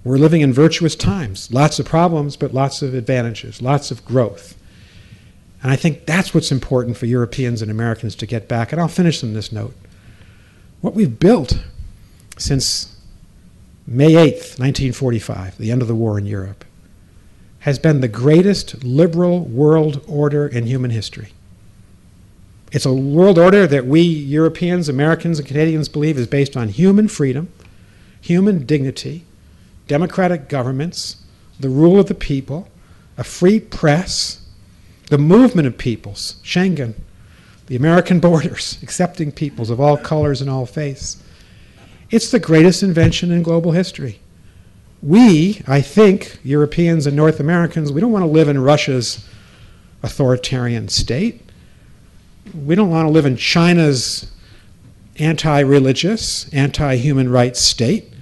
We're 0.05 0.17
living 0.17 0.41
in 0.41 0.53
virtuous 0.53 0.97
times. 0.97 1.53
Lots 1.53 1.79
of 1.79 1.87
problems, 1.87 2.37
but 2.37 2.55
lots 2.55 2.81
of 2.81 2.95
advantages, 2.95 3.61
lots 3.61 3.91
of 3.91 4.05
growth. 4.05 4.57
And 5.63 5.71
I 5.71 5.77
think 5.77 6.07
that's 6.07 6.33
what's 6.33 6.53
important 6.53 6.97
for 6.97 7.07
Europeans 7.07 7.61
and 7.61 7.71
Americans 7.71 8.15
to 8.17 8.27
get 8.27 8.49
back. 8.49 8.73
And 8.73 8.81
I'll 8.81 8.89
finish 8.89 9.23
on 9.23 9.35
this 9.35 9.53
note. 9.53 9.75
What 10.81 10.95
we've 10.95 11.19
built 11.19 11.63
since 12.39 12.97
May 13.87 14.13
8th, 14.13 14.59
1945, 14.59 15.59
the 15.59 15.71
end 15.71 15.83
of 15.83 15.89
the 15.89 15.95
war 15.95 16.19
in 16.19 16.27
Europe, 16.27 16.65
has 17.61 17.79
been 17.79 18.01
the 18.01 18.09
greatest 18.09 18.85
liberal 18.85 19.41
world 19.41 20.03
order 20.07 20.47
in 20.47 20.67
human 20.67 20.91
history. 20.91 21.33
It's 22.71 22.87
a 22.87 22.93
world 22.93 23.39
order 23.39 23.67
that 23.67 23.87
we 23.87 24.03
Europeans, 24.03 24.89
Americans, 24.89 25.39
and 25.39 25.49
Canadians 25.49 25.89
believe 25.89 26.19
is 26.19 26.27
based 26.27 26.57
on 26.57 26.69
human 26.69 27.09
freedom, 27.09 27.51
human 28.21 28.67
dignity, 28.67 29.25
democratic 29.87 30.49
governments, 30.49 31.25
the 31.59 31.71
rule 31.71 31.99
of 31.99 32.07
the 32.07 32.15
people, 32.15 32.69
a 33.17 33.25
free 33.25 33.59
press, 33.59 34.47
the 35.09 35.19
movement 35.19 35.67
of 35.67 35.79
peoples, 35.79 36.37
Schengen, 36.45 36.95
the 37.67 37.77
American 37.77 38.21
borders, 38.21 38.79
accepting 38.83 39.33
peoples 39.33 39.71
of 39.71 39.81
all 39.81 39.97
colors 39.97 40.41
and 40.41 40.51
all 40.51 40.67
faiths. 40.67 41.23
It's 42.11 42.31
the 42.31 42.39
greatest 42.39 42.83
invention 42.83 43.31
in 43.31 43.43
global 43.43 43.73
history 43.73 44.21
we, 45.03 45.63
I 45.67 45.81
think, 45.81 46.39
Europeans 46.43 47.07
and 47.07 47.17
North 47.17 47.41
Americans, 47.41 47.93
we 47.93 48.01
don't 48.01 48.13
want 48.13 48.25
to 48.25 48.31
live 48.31 48.49
in 48.49 48.61
Russia's 48.61 49.25
authoritarian 50.03 50.89
state. 50.89 51.43
We 52.55 52.75
don't 52.75 52.91
want 52.91 53.07
to 53.07 53.11
live 53.11 53.27
in 53.27 53.37
China's 53.37 54.31
anti 55.19 55.61
religious, 55.61 56.53
anti 56.53 56.97
human 56.97 57.31
rights 57.31 57.61
state. 57.61 58.13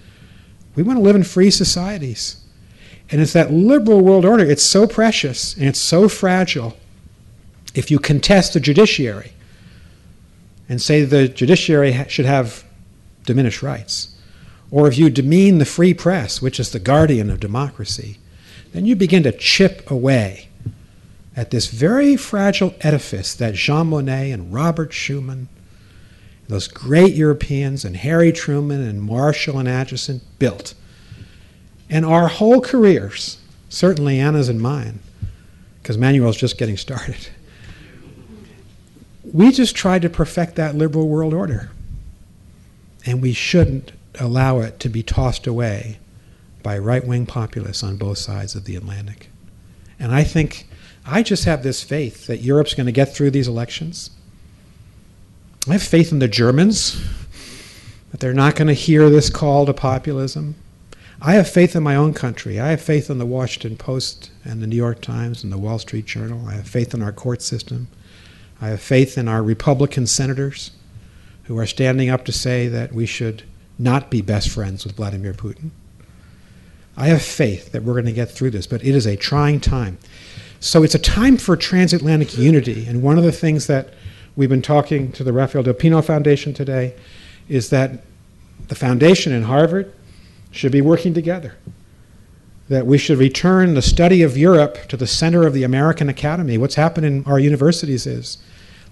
We 0.75 0.83
want 0.83 0.99
to 0.99 1.03
live 1.03 1.17
in 1.17 1.25
free 1.25 1.51
societies. 1.51 2.43
And 3.11 3.21
it's 3.21 3.33
that 3.35 3.53
liberal 3.53 4.01
world 4.01 4.25
order, 4.25 4.45
it's 4.45 4.65
so 4.65 4.87
precious 4.87 5.55
and 5.55 5.65
it's 5.65 5.81
so 5.81 6.09
fragile. 6.09 6.77
If 7.75 7.91
you 7.91 7.99
contest 7.99 8.53
the 8.53 8.61
judiciary 8.61 9.33
and 10.69 10.83
say 10.83 11.05
the 11.05 11.29
judiciary 11.29 12.05
should 12.09 12.25
have 12.25 12.65
diminished 13.27 13.63
rights, 13.63 14.17
or 14.71 14.89
if 14.89 14.97
you 14.97 15.11
demean 15.11 15.59
the 15.59 15.65
free 15.65 15.93
press, 15.93 16.41
which 16.41 16.59
is 16.59 16.71
the 16.71 16.79
guardian 16.79 17.31
of 17.31 17.41
democracy, 17.41 18.19
then 18.73 18.87
you 18.87 18.97
begin 18.97 19.23
to 19.23 19.33
chip 19.33 19.91
away 19.91 20.49
at 21.37 21.51
this 21.51 21.67
very 21.67 22.17
fragile 22.17 22.75
edifice 22.81 23.35
that 23.35 23.55
Jean 23.55 23.91
Monnet 23.91 24.33
and 24.33 24.53
Robert 24.53 24.91
Schuman, 24.91 25.47
those 26.49 26.67
great 26.67 27.15
Europeans, 27.15 27.85
and 27.85 27.97
Harry 27.97 28.33
Truman 28.33 28.81
and 28.81 29.03
Marshall 29.03 29.59
and 29.59 29.69
Acheson 29.69 30.21
built. 30.39 30.75
And 31.91 32.05
our 32.05 32.29
whole 32.29 32.61
careers, 32.61 33.39
certainly 33.69 34.19
Ana's 34.19 34.49
and 34.49 34.61
mine, 34.61 35.01
because 35.83 35.99
Manuel's 35.99 36.37
just 36.37 36.59
getting 36.59 36.77
started, 36.77 37.29
we 39.33 39.53
just 39.53 39.77
tried 39.77 40.03
to 40.03 40.09
perfect 40.09 40.57
that 40.57 40.75
liberal 40.75 41.09
world 41.09 41.35
order. 41.35 41.71
And 43.07 43.23
we 43.23 43.33
shouldn't 43.33 43.93
allow 44.19 44.59
it 44.59 44.81
to 44.81 44.89
be 44.89 45.03
tossed 45.03 45.47
away 45.47 45.99
by 46.63 46.77
right 46.77 47.07
wing 47.07 47.27
populists 47.27 47.85
on 47.85 47.97
both 47.97 48.19
sides 48.19 48.55
of 48.55 48.65
the 48.65 48.77
Atlantic. 48.77 49.31
And 49.99 50.13
I 50.13 50.25
think 50.25 50.67
I 51.07 51.23
just 51.23 51.45
have 51.45 51.63
this 51.63 51.83
faith 51.83 52.27
that 52.27 52.43
Europe's 52.43 52.75
going 52.75 52.87
to 52.87 52.93
get 52.93 53.15
through 53.15 53.31
these 53.31 53.47
elections. 53.47 54.11
I 55.69 55.73
have 55.73 55.83
faith 55.83 56.11
in 56.11 56.19
the 56.19 56.29
Germans 56.29 57.01
that 58.11 58.21
they're 58.21 58.33
not 58.33 58.57
going 58.57 58.69
to 58.69 58.75
hear 58.75 59.09
this 59.09 59.31
call 59.31 59.67
to 59.67 59.73
populism. 59.73 60.57
I 61.21 61.35
have 61.35 61.49
faith 61.49 61.75
in 61.75 61.83
my 61.83 61.97
own 61.97 62.13
country. 62.13 62.61
I 62.61 62.71
have 62.71 62.83
faith 62.83 63.09
in 63.09 63.19
the 63.19 63.27
Washington 63.27 63.77
Post 63.77 64.31
and 64.45 64.61
the 64.63 64.67
New 64.67 64.77
York 64.77 65.01
Times 65.01 65.43
and 65.43 65.53
the 65.53 65.59
Wall 65.59 65.79
Street 65.79 66.07
Journal. 66.07 66.47
I 66.47 66.55
have 66.55 66.69
faith 66.69 66.93
in 66.93 67.03
our 67.03 67.13
court 67.13 67.41
system. 67.41 67.89
I 68.61 68.69
have 68.69 68.81
faith 68.81 69.17
in 69.17 69.29
our 69.29 69.43
Republican 69.43 70.07
senators 70.07 70.73
who 71.47 71.59
are 71.59 71.67
standing 71.67 72.11
up 72.11 72.25
to 72.25 72.33
say 72.33 72.69
that 72.69 72.93
we 72.93 73.07
should 73.07 73.43
not 73.79 74.11
be 74.11 74.23
best 74.23 74.49
friends 74.51 74.85
with 74.85 74.97
Vladimir 74.97 75.33
Putin. 75.33 75.71
I 76.97 77.09
have 77.09 77.23
faith 77.23 77.73
that 77.73 77.83
we're 77.83 77.93
going 77.93 78.07
to 78.07 78.13
get 78.13 78.31
through 78.31 78.51
this, 78.51 78.67
but 78.67 78.83
it 78.83 78.95
is 78.95 79.07
a 79.07 79.17
trying 79.17 79.61
time. 79.61 79.99
So 80.61 80.83
it's 80.83 80.95
a 80.95 80.99
time 80.99 81.37
for 81.37 81.57
transatlantic 81.57 82.37
unity. 82.39 82.87
And 82.87 83.03
one 83.03 83.19
of 83.19 83.25
the 83.25 83.33
things 83.33 83.67
that 83.67 83.93
we've 84.35 84.49
been 84.49 84.63
talking 84.63 85.13
to 85.13 85.23
the 85.23 85.33
Rafael 85.33 85.63
Del 85.63 85.75
Pino 85.75 86.01
Foundation 86.01 86.55
today 86.55 86.95
is 87.49 87.71
that 87.71 88.03
the 88.69 88.75
foundation 88.75 89.33
and 89.33 89.45
Harvard 89.45 89.93
should 90.51 90.73
be 90.73 90.81
working 90.81 91.13
together. 91.13 91.57
That 92.69 92.87
we 92.87 92.99
should 92.99 93.19
return 93.19 93.75
the 93.75 93.83
study 93.83 94.23
of 94.23 94.37
Europe 94.37 94.89
to 94.89 94.97
the 94.97 95.07
center 95.07 95.47
of 95.47 95.53
the 95.53 95.63
American 95.63 96.09
Academy. 96.09 96.59
What's 96.59 96.75
happened 96.75 97.07
in 97.07 97.25
our 97.25 97.39
universities 97.39 98.07
is 98.07 98.39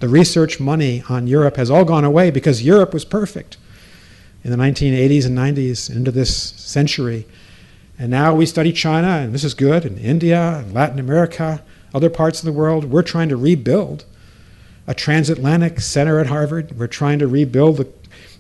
the 0.05 0.11
research 0.11 0.61
money 0.61 1.03
on 1.09 1.27
Europe 1.27 1.57
has 1.57 1.71
all 1.71 1.87
gone 1.87 2.05
away 2.05 2.31
because 2.31 2.63
Europe 2.63 2.93
was 2.93 3.07
perfect 3.07 3.57
in 4.45 4.51
the 4.51 4.57
1980s 4.59 5.25
and 5.25 5.39
90s 5.39 5.89
into 5.89 6.11
this 6.11 6.37
century. 6.37 7.27
And 7.99 8.11
now 8.11 8.35
we 8.35 8.45
study 8.45 8.71
China, 8.71 9.09
and 9.09 9.33
this 9.33 9.45
is 9.45 9.55
good, 9.55 9.87
and 9.87 9.99
India, 9.99 10.59
and 10.59 10.75
Latin 10.75 10.99
America, 10.99 11.63
other 11.95 12.11
parts 12.11 12.41
of 12.41 12.45
the 12.45 12.53
world. 12.53 12.85
We're 12.85 13.01
trying 13.01 13.31
to 13.31 13.39
rebuild 13.39 14.05
a 14.87 14.93
transatlantic 14.93 15.81
center 15.81 16.19
at 16.19 16.27
Harvard. 16.27 16.79
We're 16.79 16.87
trying 16.87 17.19
to 17.21 17.27
rebuild 17.27 17.79
the. 17.79 17.89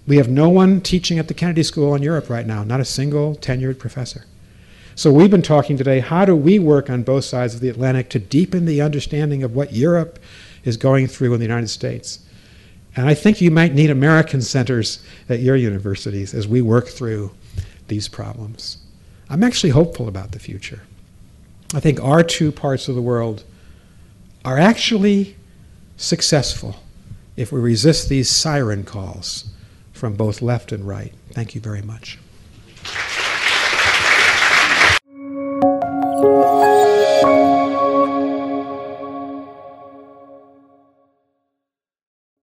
We 0.06 0.18
have 0.18 0.28
no 0.28 0.50
one 0.50 0.82
teaching 0.82 1.18
at 1.18 1.28
the 1.28 1.34
Kennedy 1.34 1.62
School 1.62 1.94
in 1.94 2.02
Europe 2.02 2.28
right 2.28 2.46
now, 2.46 2.62
not 2.62 2.80
a 2.80 2.84
single 2.84 3.36
tenured 3.36 3.78
professor. 3.78 4.26
So 4.96 5.10
we've 5.10 5.30
been 5.30 5.40
talking 5.40 5.78
today 5.78 6.00
how 6.00 6.26
do 6.26 6.36
we 6.36 6.58
work 6.58 6.90
on 6.90 7.04
both 7.04 7.24
sides 7.24 7.54
of 7.54 7.62
the 7.62 7.70
Atlantic 7.70 8.10
to 8.10 8.18
deepen 8.18 8.66
the 8.66 8.82
understanding 8.82 9.42
of 9.42 9.54
what 9.54 9.72
Europe 9.72 10.18
is 10.64 10.76
going 10.76 11.06
through 11.06 11.34
in 11.34 11.40
the 11.40 11.46
United 11.46 11.68
States? 11.68 12.20
And 12.96 13.06
I 13.08 13.14
think 13.14 13.40
you 13.40 13.50
might 13.50 13.74
need 13.74 13.90
American 13.90 14.40
centers 14.40 15.02
at 15.28 15.40
your 15.40 15.56
universities 15.56 16.34
as 16.34 16.46
we 16.46 16.62
work 16.62 16.88
through 16.88 17.32
these 17.88 18.08
problems. 18.08 18.78
I'm 19.28 19.42
actually 19.42 19.70
hopeful 19.70 20.08
about 20.08 20.32
the 20.32 20.38
future. 20.38 20.82
I 21.74 21.80
think 21.80 22.02
our 22.02 22.22
two 22.22 22.52
parts 22.52 22.88
of 22.88 22.94
the 22.94 23.02
world 23.02 23.42
are 24.44 24.58
actually 24.58 25.36
successful 25.96 26.76
if 27.36 27.50
we 27.50 27.60
resist 27.60 28.08
these 28.08 28.30
siren 28.30 28.84
calls 28.84 29.46
from 29.92 30.14
both 30.14 30.40
left 30.40 30.70
and 30.70 30.86
right. 30.86 31.12
Thank 31.30 31.54
you 31.54 31.60
very 31.60 31.82
much. 31.82 32.18